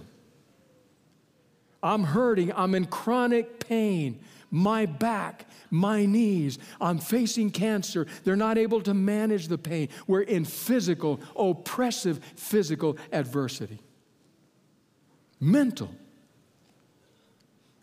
I'm 1.82 2.04
hurting. 2.04 2.52
I'm 2.54 2.76
in 2.76 2.86
chronic 2.86 3.66
pain. 3.68 4.20
My 4.52 4.86
back, 4.86 5.46
my 5.70 6.06
knees. 6.06 6.58
I'm 6.82 6.98
facing 6.98 7.52
cancer. 7.52 8.08
They're 8.24 8.36
not 8.36 8.58
able 8.58 8.82
to 8.82 8.94
manage 8.94 9.48
the 9.48 9.58
pain. 9.58 9.90
We're 10.08 10.22
in 10.22 10.46
physical, 10.46 11.20
oppressive 11.36 12.20
physical 12.36 12.98
adversity. 13.12 13.80
Mental. 15.40 15.92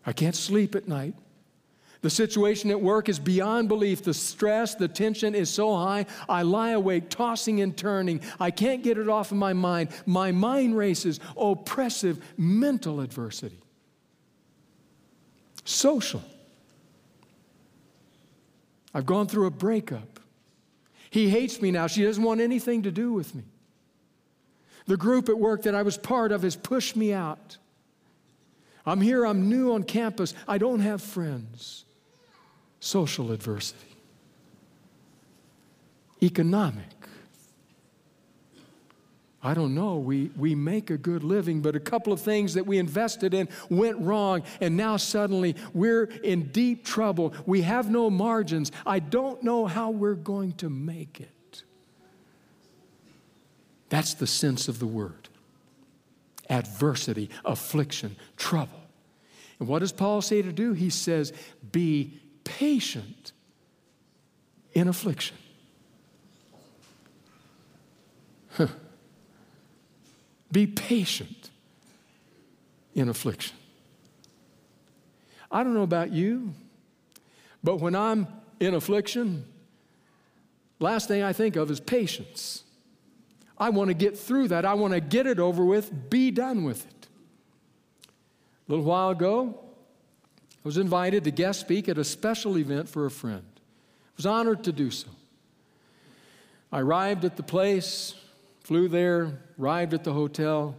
I 0.05 0.13
can't 0.13 0.35
sleep 0.35 0.75
at 0.75 0.87
night. 0.87 1.15
The 2.01 2.09
situation 2.09 2.69
at 2.69 2.79
work 2.79 3.09
is 3.09 3.17
beyond 3.17 3.69
belief. 3.69 4.03
The 4.03 4.13
stress, 4.13 4.75
the 4.75 4.87
tension 4.87 5.33
is 5.33 5.49
so 5.49 5.75
high, 5.75 6.05
I 6.29 6.43
lie 6.43 6.71
awake, 6.71 7.09
tossing 7.09 7.61
and 7.61 7.75
turning. 7.75 8.21
I 8.39 8.51
can't 8.51 8.83
get 8.83 8.97
it 8.97 9.09
off 9.09 9.31
of 9.31 9.37
my 9.37 9.53
mind. 9.53 9.89
My 10.05 10.31
mind 10.31 10.77
races. 10.77 11.19
Oppressive 11.35 12.23
mental 12.37 12.99
adversity. 13.01 13.59
Social. 15.67 16.23
I've 18.93 19.05
gone 19.05 19.27
through 19.27 19.47
a 19.47 19.51
breakup. 19.51 20.21
He 21.09 21.29
hates 21.29 21.61
me 21.61 21.71
now. 21.71 21.87
She 21.87 22.03
doesn't 22.03 22.23
want 22.23 22.39
anything 22.39 22.83
to 22.83 22.91
do 22.91 23.11
with 23.11 23.35
me. 23.35 23.43
The 24.85 24.95
group 24.95 25.27
at 25.27 25.37
work 25.37 25.63
that 25.63 25.75
I 25.75 25.81
was 25.81 25.97
part 25.97 26.31
of 26.31 26.43
has 26.43 26.55
pushed 26.55 26.95
me 26.95 27.11
out. 27.11 27.57
I'm 28.85 29.01
here, 29.01 29.25
I'm 29.25 29.49
new 29.49 29.73
on 29.73 29.83
campus, 29.83 30.33
I 30.47 30.57
don't 30.57 30.79
have 30.79 31.01
friends 31.01 31.83
social 32.79 33.33
adversity, 33.33 33.97
economic 36.23 36.96
I 39.47 39.53
don't 39.53 39.73
know. 39.73 39.95
We, 39.95 40.29
we 40.35 40.55
make 40.55 40.89
a 40.89 40.97
good 40.97 41.23
living, 41.23 41.61
but 41.61 41.73
a 41.73 41.79
couple 41.79 42.11
of 42.11 42.19
things 42.19 42.55
that 42.55 42.67
we 42.67 42.79
invested 42.79 43.33
in 43.33 43.47
went 43.69 43.97
wrong, 43.97 44.43
and 44.59 44.75
now 44.75 44.97
suddenly 44.97 45.55
we're 45.73 46.03
in 46.03 46.49
deep 46.49 46.83
trouble. 46.83 47.33
We 47.45 47.61
have 47.61 47.89
no 47.89 48.09
margins. 48.09 48.73
I 48.85 48.99
don't 48.99 49.41
know 49.43 49.65
how 49.65 49.91
we're 49.91 50.15
going 50.15 50.51
to 50.55 50.69
make 50.69 51.21
it. 51.21 51.63
That's 53.87 54.15
the 54.15 54.27
sense 54.27 54.67
of 54.67 54.79
the 54.79 54.85
word 54.85 55.29
adversity, 56.49 57.29
affliction, 57.45 58.17
trouble. 58.35 58.81
And 59.59 59.69
what 59.69 59.79
does 59.79 59.93
Paul 59.93 60.21
say 60.21 60.41
to 60.41 60.51
do? 60.51 60.73
He 60.73 60.89
says, 60.89 61.31
Be 61.71 62.19
patient 62.43 63.31
in 64.73 64.89
affliction. 64.89 65.37
Huh. 68.49 68.67
Be 70.51 70.67
patient 70.67 71.49
in 72.95 73.09
affliction. 73.09 73.55
I 75.51 75.63
don't 75.63 75.73
know 75.73 75.83
about 75.83 76.11
you, 76.11 76.53
but 77.63 77.79
when 77.79 77.95
I'm 77.95 78.27
in 78.59 78.73
affliction, 78.73 79.45
last 80.79 81.07
thing 81.07 81.23
I 81.23 81.33
think 81.33 81.55
of 81.55 81.69
is 81.71 81.79
patience. 81.79 82.63
I 83.57 83.69
want 83.69 83.89
to 83.89 83.93
get 83.93 84.17
through 84.17 84.49
that. 84.49 84.65
I 84.65 84.73
want 84.73 84.93
to 84.93 84.99
get 84.99 85.25
it 85.25 85.39
over 85.39 85.65
with, 85.65 86.09
be 86.09 86.31
done 86.31 86.63
with 86.63 86.85
it. 86.85 87.07
A 88.67 88.71
little 88.71 88.85
while 88.85 89.09
ago, 89.09 89.59
I 90.53 90.59
was 90.63 90.77
invited 90.77 91.23
to 91.23 91.31
guest 91.31 91.61
speak 91.61 91.87
at 91.87 91.97
a 91.97 92.03
special 92.03 92.57
event 92.57 92.89
for 92.89 93.05
a 93.05 93.11
friend. 93.11 93.45
I 93.55 94.13
was 94.17 94.25
honored 94.25 94.63
to 94.65 94.71
do 94.71 94.91
so. 94.91 95.07
I 96.71 96.81
arrived 96.81 97.23
at 97.23 97.37
the 97.37 97.43
place, 97.43 98.13
flew 98.67 98.89
there, 98.89 99.39
arrived 99.57 99.93
at 99.93 100.03
the 100.03 100.11
hotel, 100.11 100.75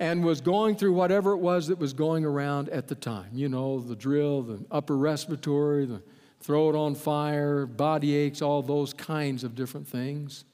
and 0.00 0.24
was 0.24 0.40
going 0.40 0.74
through 0.74 0.94
whatever 0.94 1.32
it 1.32 1.36
was 1.36 1.66
that 1.66 1.78
was 1.78 1.92
going 1.92 2.24
around 2.24 2.70
at 2.70 2.88
the 2.88 2.94
time. 2.94 3.28
You 3.34 3.50
know, 3.50 3.80
the 3.80 3.94
drill, 3.94 4.40
the 4.40 4.64
upper 4.70 4.96
respiratory, 4.96 5.84
the 5.84 6.00
throat 6.40 6.74
on 6.74 6.94
fire, 6.94 7.66
body 7.66 8.16
aches, 8.16 8.40
all 8.40 8.62
those 8.62 8.94
kinds 8.94 9.44
of 9.44 9.54
different 9.54 9.86
things. 9.86 10.46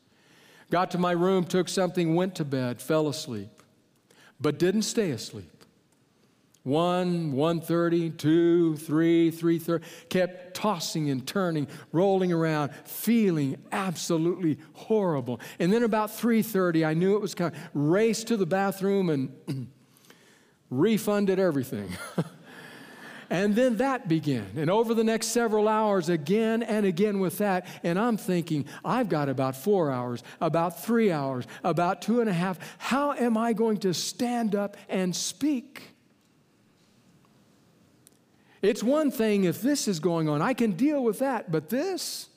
Got 0.68 0.90
to 0.90 0.98
my 0.98 1.12
room, 1.12 1.44
took 1.44 1.68
something, 1.68 2.16
went 2.16 2.34
to 2.34 2.44
bed, 2.44 2.82
fell 2.82 3.06
asleep, 3.06 3.62
but 4.40 4.58
didn't 4.58 4.82
stay 4.82 5.12
asleep. 5.12 5.61
1, 6.64 7.32
130, 7.32 8.10
2, 8.10 8.76
3, 8.76 9.30
330, 9.32 9.84
kept 10.08 10.54
tossing 10.54 11.10
and 11.10 11.26
turning, 11.26 11.66
rolling 11.90 12.32
around, 12.32 12.72
feeling 12.84 13.56
absolutely 13.72 14.58
horrible. 14.74 15.40
And 15.58 15.72
then 15.72 15.82
about 15.82 16.10
3:30, 16.10 16.84
I 16.84 16.94
knew 16.94 17.16
it 17.16 17.20
was 17.20 17.34
coming. 17.34 17.58
Raced 17.74 18.28
to 18.28 18.36
the 18.36 18.46
bathroom 18.46 19.10
and 19.10 19.68
refunded 20.70 21.40
everything. 21.40 21.90
and 23.30 23.56
then 23.56 23.78
that 23.78 24.06
began. 24.06 24.46
And 24.56 24.70
over 24.70 24.94
the 24.94 25.02
next 25.02 25.28
several 25.28 25.66
hours, 25.66 26.08
again 26.08 26.62
and 26.62 26.86
again 26.86 27.18
with 27.18 27.38
that. 27.38 27.66
And 27.82 27.98
I'm 27.98 28.16
thinking, 28.16 28.66
I've 28.84 29.08
got 29.08 29.28
about 29.28 29.56
four 29.56 29.90
hours, 29.90 30.22
about 30.40 30.80
three 30.80 31.10
hours, 31.10 31.44
about 31.64 32.02
two 32.02 32.20
and 32.20 32.30
a 32.30 32.32
half. 32.32 32.60
How 32.78 33.14
am 33.14 33.36
I 33.36 33.52
going 33.52 33.78
to 33.78 33.92
stand 33.92 34.54
up 34.54 34.76
and 34.88 35.16
speak? 35.16 35.91
It's 38.62 38.82
one 38.82 39.10
thing 39.10 39.44
if 39.44 39.60
this 39.60 39.88
is 39.88 39.98
going 40.00 40.28
on, 40.28 40.40
I 40.40 40.54
can 40.54 40.72
deal 40.72 41.02
with 41.02 41.18
that, 41.18 41.50
but 41.50 41.68
this? 41.68 42.28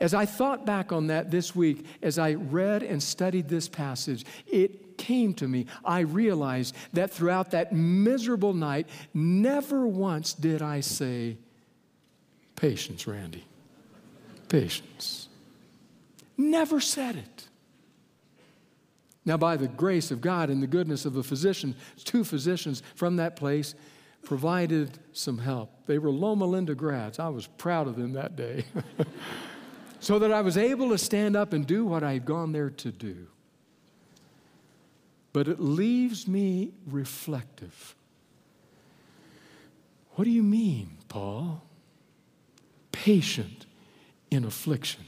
As 0.00 0.12
I 0.12 0.26
thought 0.26 0.66
back 0.66 0.90
on 0.90 1.06
that 1.06 1.30
this 1.30 1.54
week, 1.54 1.86
as 2.02 2.18
I 2.18 2.34
read 2.34 2.82
and 2.82 3.00
studied 3.00 3.48
this 3.48 3.68
passage, 3.68 4.26
it 4.48 4.98
came 4.98 5.32
to 5.34 5.46
me. 5.46 5.66
I 5.84 6.00
realized 6.00 6.74
that 6.92 7.12
throughout 7.12 7.52
that 7.52 7.72
miserable 7.72 8.52
night, 8.52 8.88
never 9.14 9.86
once 9.86 10.34
did 10.34 10.60
I 10.60 10.80
say, 10.80 11.38
Patience, 12.56 13.06
Randy. 13.08 13.44
Patience. 14.48 15.28
Never 16.36 16.80
said 16.80 17.16
it. 17.16 17.48
Now, 19.24 19.36
by 19.36 19.56
the 19.56 19.68
grace 19.68 20.10
of 20.10 20.20
God 20.20 20.50
and 20.50 20.62
the 20.62 20.66
goodness 20.66 21.04
of 21.04 21.12
the 21.14 21.22
physician, 21.22 21.74
two 22.04 22.24
physicians 22.24 22.82
from 22.94 23.16
that 23.16 23.36
place 23.36 23.74
provided 24.24 24.98
some 25.12 25.38
help. 25.38 25.86
They 25.86 25.98
were 25.98 26.10
Loma 26.10 26.46
Linda 26.46 26.74
grads. 26.74 27.18
I 27.18 27.28
was 27.28 27.46
proud 27.46 27.88
of 27.88 27.96
them 27.96 28.12
that 28.12 28.36
day. 28.36 28.64
so 30.00 30.18
that 30.18 30.32
I 30.32 30.40
was 30.40 30.56
able 30.56 30.90
to 30.90 30.98
stand 30.98 31.36
up 31.36 31.52
and 31.52 31.66
do 31.66 31.84
what 31.84 32.02
I 32.02 32.14
had 32.14 32.24
gone 32.24 32.52
there 32.52 32.70
to 32.70 32.92
do. 32.92 33.26
But 35.32 35.48
it 35.48 35.60
leaves 35.60 36.28
me 36.28 36.72
reflective. 36.86 37.94
What 40.14 40.24
do 40.24 40.30
you 40.30 40.42
mean, 40.42 40.98
Paul? 41.08 41.62
Patient 42.90 43.66
in 44.30 44.44
affliction. 44.44 45.04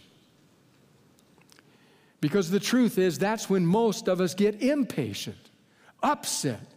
Because 2.20 2.50
the 2.50 2.60
truth 2.60 2.96
is, 2.96 3.18
that's 3.18 3.50
when 3.50 3.66
most 3.66 4.08
of 4.08 4.20
us 4.20 4.34
get 4.34 4.62
impatient, 4.62 5.50
upset, 6.02 6.73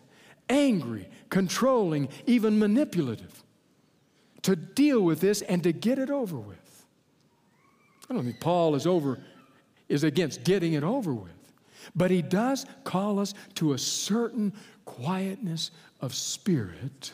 angry, 0.49 1.07
controlling, 1.29 2.09
even 2.25 2.59
manipulative 2.59 3.43
to 4.43 4.55
deal 4.55 5.01
with 5.01 5.19
this 5.19 5.41
and 5.41 5.63
to 5.63 5.73
get 5.73 5.99
it 5.99 6.09
over 6.09 6.37
with. 6.37 6.85
I 8.09 8.13
don't 8.13 8.23
think 8.23 8.39
Paul 8.39 8.75
is 8.75 8.87
over 8.87 9.19
is 9.89 10.03
against 10.03 10.43
getting 10.43 10.73
it 10.73 10.83
over 10.83 11.13
with. 11.13 11.31
But 11.95 12.11
he 12.11 12.21
does 12.21 12.65
call 12.83 13.19
us 13.19 13.33
to 13.55 13.73
a 13.73 13.77
certain 13.77 14.53
quietness 14.85 15.71
of 16.01 16.13
spirit 16.13 17.13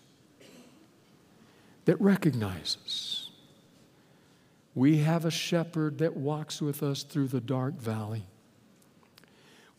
that 1.86 2.00
recognizes 2.02 3.30
we 4.76 4.98
have 4.98 5.26
a 5.26 5.32
shepherd 5.32 6.00
that 6.00 6.18
walks 6.18 6.62
with 6.62 6.82
us 6.82 7.04
through 7.04 7.28
the 7.28 7.42
dark 7.42 7.76
valley. 7.76 8.26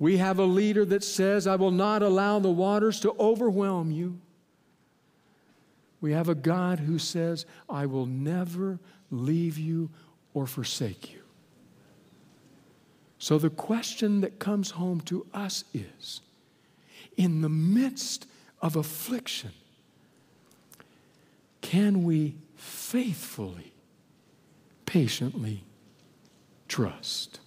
We 0.05 0.19
have 0.19 0.39
a 0.39 0.45
leader 0.45 0.85
that 0.85 1.03
says, 1.03 1.47
I 1.47 1.57
will 1.57 1.71
not 1.71 2.03
allow 2.03 2.39
the 2.39 2.51
waters 2.51 3.01
to 3.01 3.17
overwhelm 3.19 3.91
you. 3.91 4.21
We 6.03 6.13
have 6.13 6.29
a 6.29 6.35
God 6.35 6.79
who 6.81 6.99
says, 6.99 7.47
I 7.71 7.87
will 7.87 8.05
never 8.05 8.81
leave 9.11 9.57
you 9.57 9.89
or 10.35 10.47
forsake 10.47 11.11
you. 11.11 11.23
So 13.19 13.39
the 13.39 13.49
question 13.49 14.21
that 14.21 14.39
comes 14.39 14.73
home 14.73 15.01
to 15.07 15.27
us 15.33 15.65
is 15.73 16.21
in 17.17 17.41
the 17.41 17.49
midst 17.49 18.27
of 18.61 18.77
affliction, 18.77 19.53
can 21.63 22.05
we 22.05 22.37
faithfully 22.57 23.73
patiently 24.85 25.65
trust. 26.69 27.41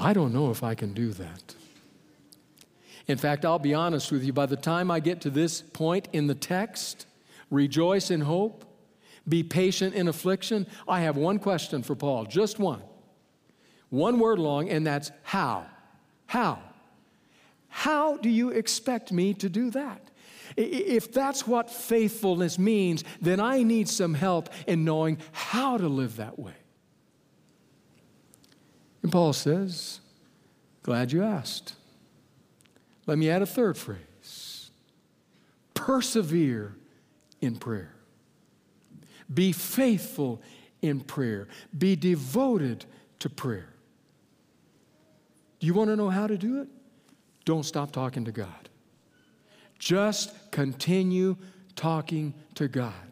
I 0.00 0.14
don't 0.14 0.32
know 0.32 0.50
if 0.50 0.62
I 0.62 0.74
can 0.74 0.94
do 0.94 1.12
that. 1.12 1.54
In 3.06 3.18
fact, 3.18 3.44
I'll 3.44 3.58
be 3.58 3.74
honest 3.74 4.10
with 4.10 4.24
you, 4.24 4.32
by 4.32 4.46
the 4.46 4.56
time 4.56 4.90
I 4.90 5.00
get 5.00 5.20
to 5.22 5.30
this 5.30 5.60
point 5.60 6.08
in 6.12 6.26
the 6.26 6.34
text, 6.34 7.06
rejoice 7.50 8.10
in 8.10 8.22
hope, 8.22 8.64
be 9.28 9.42
patient 9.42 9.94
in 9.94 10.08
affliction, 10.08 10.66
I 10.88 11.00
have 11.00 11.16
one 11.16 11.38
question 11.38 11.82
for 11.82 11.94
Paul, 11.94 12.24
just 12.24 12.58
one. 12.58 12.82
One 13.90 14.18
word 14.18 14.38
long, 14.38 14.70
and 14.70 14.86
that's 14.86 15.10
how. 15.22 15.66
How? 16.26 16.60
How 17.68 18.16
do 18.16 18.30
you 18.30 18.50
expect 18.50 19.12
me 19.12 19.34
to 19.34 19.48
do 19.48 19.70
that? 19.72 20.00
If 20.56 21.12
that's 21.12 21.46
what 21.46 21.70
faithfulness 21.70 22.58
means, 22.58 23.04
then 23.20 23.38
I 23.38 23.62
need 23.62 23.88
some 23.88 24.14
help 24.14 24.48
in 24.66 24.84
knowing 24.84 25.18
how 25.32 25.76
to 25.76 25.88
live 25.88 26.16
that 26.16 26.38
way. 26.38 26.54
And 29.02 29.10
Paul 29.10 29.32
says, 29.32 30.00
Glad 30.82 31.12
you 31.12 31.22
asked. 31.22 31.74
Let 33.06 33.18
me 33.18 33.28
add 33.28 33.42
a 33.42 33.46
third 33.46 33.76
phrase 33.76 34.70
persevere 35.74 36.76
in 37.40 37.56
prayer. 37.56 37.94
Be 39.32 39.52
faithful 39.52 40.42
in 40.82 41.00
prayer. 41.00 41.48
Be 41.76 41.96
devoted 41.96 42.84
to 43.20 43.30
prayer. 43.30 43.68
Do 45.58 45.66
you 45.66 45.74
want 45.74 45.88
to 45.88 45.96
know 45.96 46.10
how 46.10 46.26
to 46.26 46.36
do 46.38 46.60
it? 46.62 46.68
Don't 47.44 47.64
stop 47.64 47.92
talking 47.92 48.24
to 48.24 48.32
God. 48.32 48.68
Just 49.78 50.50
continue 50.50 51.36
talking 51.76 52.34
to 52.54 52.68
God. 52.68 53.09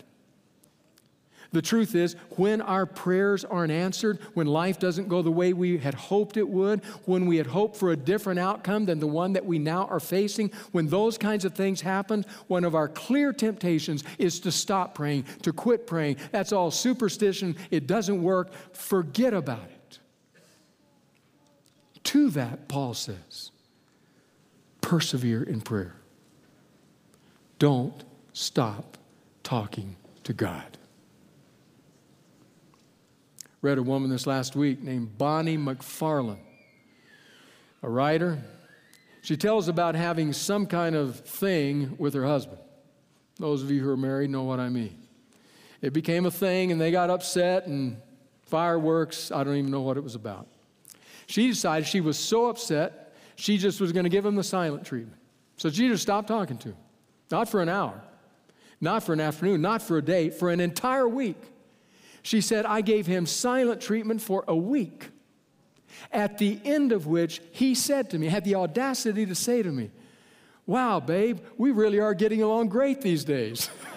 The 1.51 1.63
truth 1.63 1.95
is, 1.95 2.15
when 2.37 2.61
our 2.61 2.85
prayers 2.85 3.43
aren't 3.43 3.73
answered, 3.73 4.19
when 4.35 4.47
life 4.47 4.79
doesn't 4.79 5.09
go 5.09 5.23
the 5.23 5.31
way 5.31 5.55
we 5.55 5.79
had 5.79 5.95
hoped 5.95 6.37
it 6.37 6.47
would, 6.47 6.85
when 7.07 7.25
we 7.25 7.39
had 7.39 7.47
hoped 7.47 7.77
for 7.77 7.91
a 7.91 7.97
different 7.97 8.39
outcome 8.39 8.85
than 8.85 9.01
the 9.01 9.07
one 9.07 9.33
that 9.33 9.47
we 9.47 9.59
now 9.59 9.87
are 9.87 10.01
facing, 10.01 10.51
when 10.73 10.89
those 10.89 11.17
kinds 11.17 11.47
of 11.47 11.55
things 11.55 11.81
happen, 11.81 12.27
one 12.49 12.65
of 12.65 12.75
our 12.75 12.87
clear 12.87 13.33
temptations 13.33 14.05
is 14.19 14.41
to 14.41 14.53
stop 14.53 14.95
praying, 14.95 15.25
to 15.43 15.53
quit 15.53 15.87
praying. 15.87 16.19
That's 16.33 16.53
all 16.53 16.71
superstition. 16.71 17.57
It 17.71 17.87
doesn't 17.87 18.23
work. 18.23 18.53
Forget 18.75 19.33
about 19.33 19.65
it. 19.65 19.99
To 22.05 22.29
that, 22.31 22.69
Paul 22.69 22.93
says, 22.93 23.53
persevere 24.83 25.43
in 25.43 25.63
prayer. 25.63 25.97
Don't 27.59 28.05
stop 28.35 28.99
talking 29.43 29.97
to 30.25 30.33
God 30.33 30.78
read 33.61 33.79
a 33.79 33.83
woman 33.83 34.11
this 34.11 34.27
last 34.27 34.55
week 34.55 34.83
named 34.83 35.19
Bonnie 35.19 35.59
McFarlane, 35.59 36.39
a 37.83 37.91
writer. 37.91 38.39
She 39.23 39.37
tells 39.37 39.69
about 39.69 39.95
having 39.95 40.33
some 40.33 40.67
kind 40.67 40.95
of 40.95 41.21
thing 41.21 41.97
with 41.99 42.15
her 42.15 42.25
husband. 42.25 42.59
Those 43.37 43.63
of 43.63 43.71
you 43.71 43.83
who 43.83 43.91
are 43.91 43.97
married 43.97 44.31
know 44.31 44.45
what 44.45 44.61
I 44.61 44.69
mean. 44.69 44.97
It 45.83 45.93
became 45.93 46.27
a 46.27 46.31
thing 46.31 46.73
and 46.73 46.81
they 46.81 46.91
got 46.91 47.11
upset 47.11 47.67
and 47.67 47.97
fireworks. 48.47 49.31
I 49.31 49.45
don't 49.45 49.57
even 49.57 49.71
know 49.71 49.83
what 49.83 49.97
it 49.97 50.03
was 50.03 50.15
about. 50.15 50.47
She 51.27 51.49
decided 51.49 51.87
she 51.87 52.01
was 52.01 52.19
so 52.19 52.47
upset, 52.47 53.15
she 53.37 53.59
just 53.59 53.81
was 53.81 53.93
going 53.93 54.05
to 54.05 54.11
give 54.11 54.25
him 54.25 54.35
the 54.35 54.43
silent 54.43 54.87
treatment. 54.87 55.21
So 55.57 55.71
she 55.71 55.89
just 55.89 56.03
stopped 56.03 56.29
talking 56.29 56.57
to 56.59 56.69
him. 56.69 56.77
Not 57.31 57.49
for 57.49 57.61
an 57.61 57.69
hour, 57.69 58.01
not 58.81 59.03
for 59.03 59.13
an 59.13 59.21
afternoon, 59.21 59.61
not 59.61 59.83
for 59.83 59.99
a 59.99 60.03
day, 60.03 60.31
for 60.31 60.51
an 60.51 60.61
entire 60.61 61.07
week. 61.07 61.37
She 62.29 62.43
said, 62.43 62.67
I 62.67 62.83
gave 62.83 63.07
him 63.07 63.25
silent 63.25 63.81
treatment 63.81 64.21
for 64.21 64.45
a 64.47 64.55
week, 64.55 65.09
at 66.13 66.37
the 66.37 66.61
end 66.63 66.93
of 66.93 67.07
which 67.07 67.41
he 67.53 67.75
said 67.75 68.11
to 68.11 68.19
me, 68.19 68.27
had 68.27 68.45
the 68.45 68.55
audacity 68.55 69.25
to 69.25 69.35
say 69.35 69.63
to 69.63 69.73
me, 69.73 69.91
Wow, 70.67 71.01
babe, 71.01 71.39
we 71.57 71.71
really 71.71 72.01
are 72.01 72.13
getting 72.13 72.43
along 72.43 72.69
great 72.69 73.01
these 73.01 73.25
days. 73.25 73.71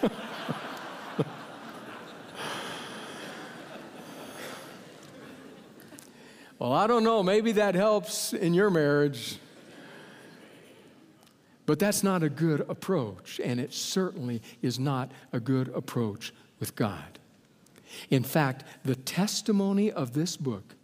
well, 6.58 6.72
I 6.72 6.86
don't 6.86 7.04
know, 7.04 7.22
maybe 7.22 7.52
that 7.52 7.74
helps 7.74 8.32
in 8.32 8.54
your 8.54 8.70
marriage. 8.70 9.36
But 11.66 11.78
that's 11.78 12.02
not 12.02 12.22
a 12.22 12.30
good 12.30 12.64
approach, 12.70 13.42
and 13.44 13.60
it 13.60 13.74
certainly 13.74 14.40
is 14.62 14.78
not 14.78 15.12
a 15.34 15.38
good 15.38 15.68
approach 15.74 16.32
with 16.60 16.74
God. 16.74 17.18
In 18.10 18.22
fact, 18.22 18.64
the 18.84 18.96
testimony 18.96 19.90
of 19.90 20.12
this 20.12 20.36
book, 20.36 20.74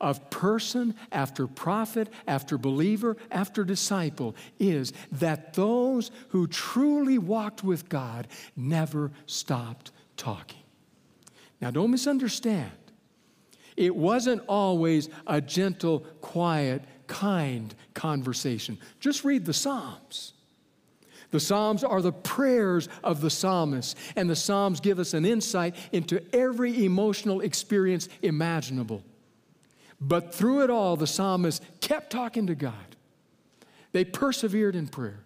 of 0.00 0.30
person 0.30 0.94
after 1.12 1.46
prophet, 1.46 2.08
after 2.26 2.56
believer, 2.56 3.16
after 3.30 3.64
disciple, 3.64 4.34
is 4.58 4.92
that 5.12 5.54
those 5.54 6.10
who 6.28 6.46
truly 6.46 7.18
walked 7.18 7.62
with 7.62 7.88
God 7.88 8.26
never 8.56 9.10
stopped 9.26 9.92
talking. 10.16 10.62
Now, 11.60 11.70
don't 11.70 11.90
misunderstand. 11.90 12.70
It 13.76 13.94
wasn't 13.94 14.42
always 14.48 15.08
a 15.26 15.40
gentle, 15.40 16.00
quiet, 16.20 16.82
kind 17.06 17.74
conversation. 17.94 18.78
Just 19.00 19.24
read 19.24 19.44
the 19.44 19.52
Psalms. 19.52 20.32
The 21.30 21.40
Psalms 21.40 21.84
are 21.84 22.02
the 22.02 22.12
prayers 22.12 22.88
of 23.04 23.20
the 23.20 23.30
psalmist, 23.30 23.96
and 24.16 24.28
the 24.28 24.36
Psalms 24.36 24.80
give 24.80 24.98
us 24.98 25.14
an 25.14 25.24
insight 25.24 25.76
into 25.92 26.22
every 26.34 26.84
emotional 26.84 27.40
experience 27.40 28.08
imaginable. 28.22 29.04
But 30.00 30.34
through 30.34 30.62
it 30.64 30.70
all, 30.70 30.96
the 30.96 31.06
psalmist 31.06 31.62
kept 31.80 32.10
talking 32.10 32.46
to 32.46 32.54
God. 32.54 32.96
They 33.92 34.04
persevered 34.04 34.74
in 34.74 34.88
prayer. 34.88 35.24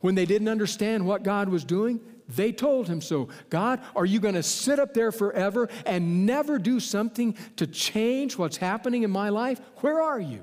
When 0.00 0.14
they 0.14 0.26
didn't 0.26 0.48
understand 0.48 1.06
what 1.06 1.22
God 1.22 1.48
was 1.48 1.64
doing, 1.64 2.00
they 2.28 2.52
told 2.52 2.88
him 2.88 3.00
so. 3.00 3.28
God, 3.50 3.80
are 3.96 4.06
you 4.06 4.20
going 4.20 4.34
to 4.34 4.42
sit 4.42 4.78
up 4.78 4.94
there 4.94 5.10
forever 5.10 5.68
and 5.84 6.26
never 6.26 6.58
do 6.58 6.78
something 6.78 7.36
to 7.56 7.66
change 7.66 8.38
what's 8.38 8.56
happening 8.56 9.02
in 9.02 9.10
my 9.10 9.30
life? 9.30 9.60
Where 9.76 10.00
are 10.00 10.20
you? 10.20 10.42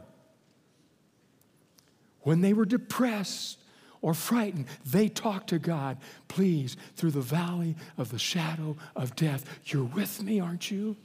When 2.22 2.42
they 2.42 2.54
were 2.54 2.66
depressed, 2.66 3.58
or 4.02 4.14
frightened, 4.14 4.66
they 4.86 5.08
talk 5.08 5.48
to 5.48 5.60
God. 5.60 5.98
Please, 6.28 6.76
through 6.96 7.12
the 7.12 7.22
valley 7.22 7.76
of 7.98 8.10
the 8.10 8.20
shadow 8.20 8.76
of 8.96 9.16
death, 9.16 9.46
you're 9.66 9.84
with 9.84 10.22
me, 10.24 10.40
aren't 10.40 10.72
you? 10.72 10.96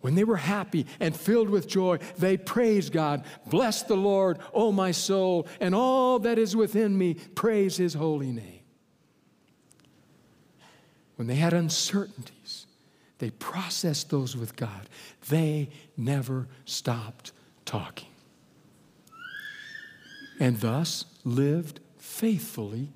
When 0.00 0.14
they 0.14 0.24
were 0.24 0.36
happy 0.36 0.86
and 0.98 1.14
filled 1.14 1.50
with 1.50 1.68
joy, 1.68 1.98
they 2.16 2.38
praised 2.38 2.92
God. 2.92 3.24
Bless 3.46 3.82
the 3.82 3.96
Lord, 3.96 4.38
O 4.54 4.72
my 4.72 4.92
soul, 4.92 5.46
and 5.60 5.74
all 5.74 6.18
that 6.20 6.38
is 6.38 6.56
within 6.56 6.96
me, 6.96 7.14
praise 7.34 7.76
his 7.76 7.92
holy 7.94 8.32
name. 8.32 8.60
When 11.16 11.26
they 11.26 11.34
had 11.34 11.52
uncertainties, 11.52 12.66
they 13.18 13.28
processed 13.28 14.08
those 14.08 14.34
with 14.34 14.56
God. 14.56 14.88
They 15.28 15.68
never 15.98 16.48
stopped 16.64 17.32
talking 17.66 18.09
and 20.40 20.58
thus 20.60 21.04
lived 21.22 21.78
faithfully 21.98 22.88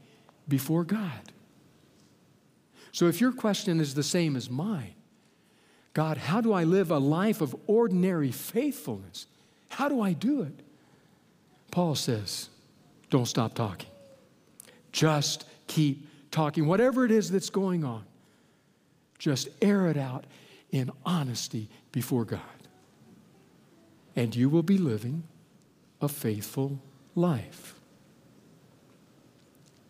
before 0.48 0.82
God. 0.82 1.32
So 2.90 3.06
if 3.06 3.20
your 3.20 3.32
question 3.32 3.78
is 3.80 3.94
the 3.94 4.02
same 4.02 4.34
as 4.34 4.48
mine, 4.48 4.94
God, 5.92 6.16
how 6.16 6.40
do 6.40 6.52
I 6.52 6.64
live 6.64 6.90
a 6.90 6.98
life 6.98 7.40
of 7.40 7.54
ordinary 7.66 8.32
faithfulness? 8.32 9.26
How 9.68 9.88
do 9.88 10.00
I 10.00 10.12
do 10.12 10.42
it? 10.42 10.60
Paul 11.70 11.94
says, 11.94 12.48
don't 13.10 13.26
stop 13.26 13.54
talking. 13.54 13.90
Just 14.90 15.44
keep 15.66 16.08
talking. 16.30 16.66
Whatever 16.66 17.04
it 17.04 17.10
is 17.10 17.30
that's 17.30 17.50
going 17.50 17.84
on, 17.84 18.04
just 19.18 19.48
air 19.60 19.86
it 19.88 19.96
out 19.96 20.24
in 20.70 20.90
honesty 21.04 21.68
before 21.92 22.24
God. 22.24 22.40
And 24.16 24.34
you 24.34 24.48
will 24.48 24.62
be 24.62 24.78
living 24.78 25.24
a 26.00 26.08
faithful 26.08 26.80
life. 27.14 27.74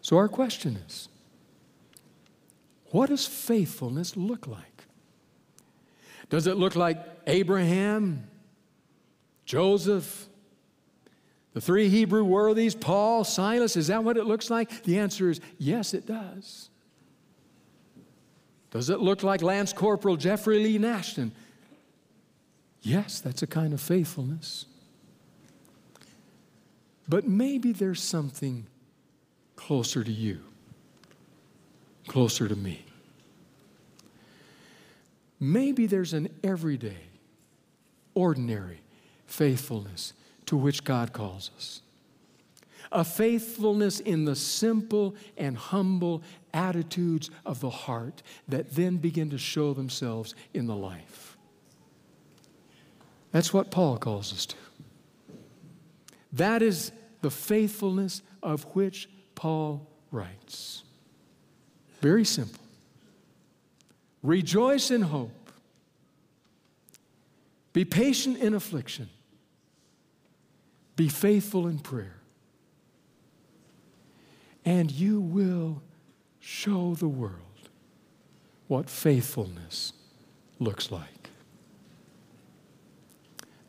So, 0.01 0.17
our 0.17 0.29
question 0.29 0.77
is 0.87 1.09
what 2.91 3.09
does 3.09 3.27
faithfulness 3.27 4.17
look 4.17 4.47
like? 4.47 4.85
Does 6.31 6.47
it 6.47 6.57
look 6.57 6.77
like 6.77 6.99
Abraham, 7.27 8.29
Joseph, 9.45 10.27
the 11.53 11.61
three 11.61 11.89
Hebrew 11.89 12.25
worthies, 12.25 12.75
Paul, 12.75 13.25
Silas? 13.25 13.77
Is 13.77 13.87
that 13.89 14.05
what 14.05 14.17
it 14.17 14.25
looks 14.25 14.51
like? 14.51 14.83
The 14.85 14.99
answer 14.99 15.31
is 15.31 15.41
yes, 15.59 15.95
it 15.95 16.07
does. 16.07 16.71
Does 18.71 18.91
it 18.91 19.01
look 19.01 19.23
like 19.23 19.41
Lance 19.41 19.73
Corporal 19.73 20.17
Jeffrey 20.17 20.63
Lee 20.63 20.79
Nashton? 20.79 21.33
Yes, 22.83 23.21
that's 23.21 23.43
a 23.43 23.47
kind 23.47 23.73
of 23.73 23.81
faithfulness. 23.81 24.67
But 27.09 27.27
maybe 27.27 27.73
there's 27.73 28.03
something 28.03 28.67
closer 29.57 30.03
to 30.03 30.13
you, 30.13 30.41
closer 32.07 32.49
to 32.49 32.57
me. 32.57 32.85
Maybe 35.39 35.87
there's 35.87 36.15
an 36.15 36.29
everyday, 36.43 37.09
ordinary 38.15 38.81
faithfulness 39.27 40.13
to 40.47 40.57
which 40.57 40.85
God 40.85 41.13
calls 41.13 41.51
us. 41.57 41.83
A 42.93 43.05
faithfulness 43.05 43.99
in 44.01 44.25
the 44.25 44.37
simple 44.37 45.17
and 45.37 45.57
humble 45.57 46.23
attitudes 46.53 47.31
of 47.45 47.61
the 47.61 47.71
heart 47.71 48.23
that 48.49 48.75
then 48.75 48.99
begin 48.99 49.31
to 49.31 49.39
show 49.39 49.75
themselves 49.75 50.35
in 50.53 50.67
the 50.67 50.77
life. 50.77 51.37
That's 53.33 53.53
what 53.53 53.71
Paul 53.71 53.99
calls 53.99 54.33
us 54.33 54.47
to. 54.47 54.57
That 56.35 56.63
is 56.63 56.93
the 57.23 57.31
faithfulness 57.31 58.23
of 58.43 58.65
which 58.75 59.09
Paul 59.35 59.89
writes. 60.11 60.83
Very 62.01 62.25
simple. 62.25 62.61
Rejoice 64.23 64.91
in 64.91 65.03
hope. 65.03 65.31
Be 67.73 67.85
patient 67.85 68.39
in 68.39 68.55
affliction. 68.55 69.09
Be 70.97 71.09
faithful 71.09 71.67
in 71.67 71.79
prayer. 71.79 72.17
And 74.65 74.91
you 74.91 75.21
will 75.21 75.83
show 76.41 76.95
the 76.95 77.09
world 77.09 77.41
what 78.67 78.89
faithfulness 78.89 79.93
looks 80.59 80.91
like. 80.91 81.31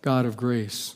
God 0.01 0.26
of 0.26 0.38
grace, 0.38 0.95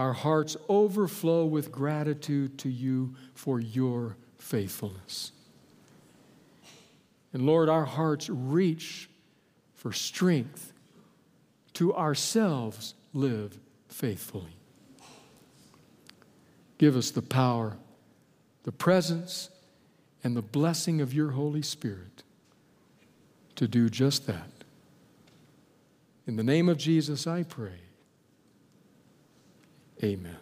our 0.00 0.14
hearts 0.14 0.56
overflow 0.66 1.44
with 1.44 1.70
gratitude 1.70 2.56
to 2.56 2.70
you 2.70 3.14
for 3.34 3.60
your 3.60 4.16
faithfulness. 4.38 5.30
And 7.34 7.44
Lord, 7.44 7.68
our 7.68 7.84
hearts 7.84 8.30
reach 8.30 9.10
for 9.74 9.92
strength 9.92 10.72
to 11.74 11.94
ourselves 11.94 12.94
live 13.12 13.58
faithfully. 13.88 14.56
Give 16.78 16.96
us 16.96 17.10
the 17.10 17.20
power, 17.20 17.76
the 18.62 18.72
presence, 18.72 19.50
and 20.24 20.34
the 20.34 20.40
blessing 20.40 21.02
of 21.02 21.12
your 21.12 21.32
Holy 21.32 21.60
Spirit 21.60 22.22
to 23.56 23.68
do 23.68 23.90
just 23.90 24.26
that. 24.26 24.64
In 26.26 26.36
the 26.36 26.42
name 26.42 26.70
of 26.70 26.78
Jesus, 26.78 27.26
I 27.26 27.42
pray. 27.42 27.89
Amen. 30.02 30.39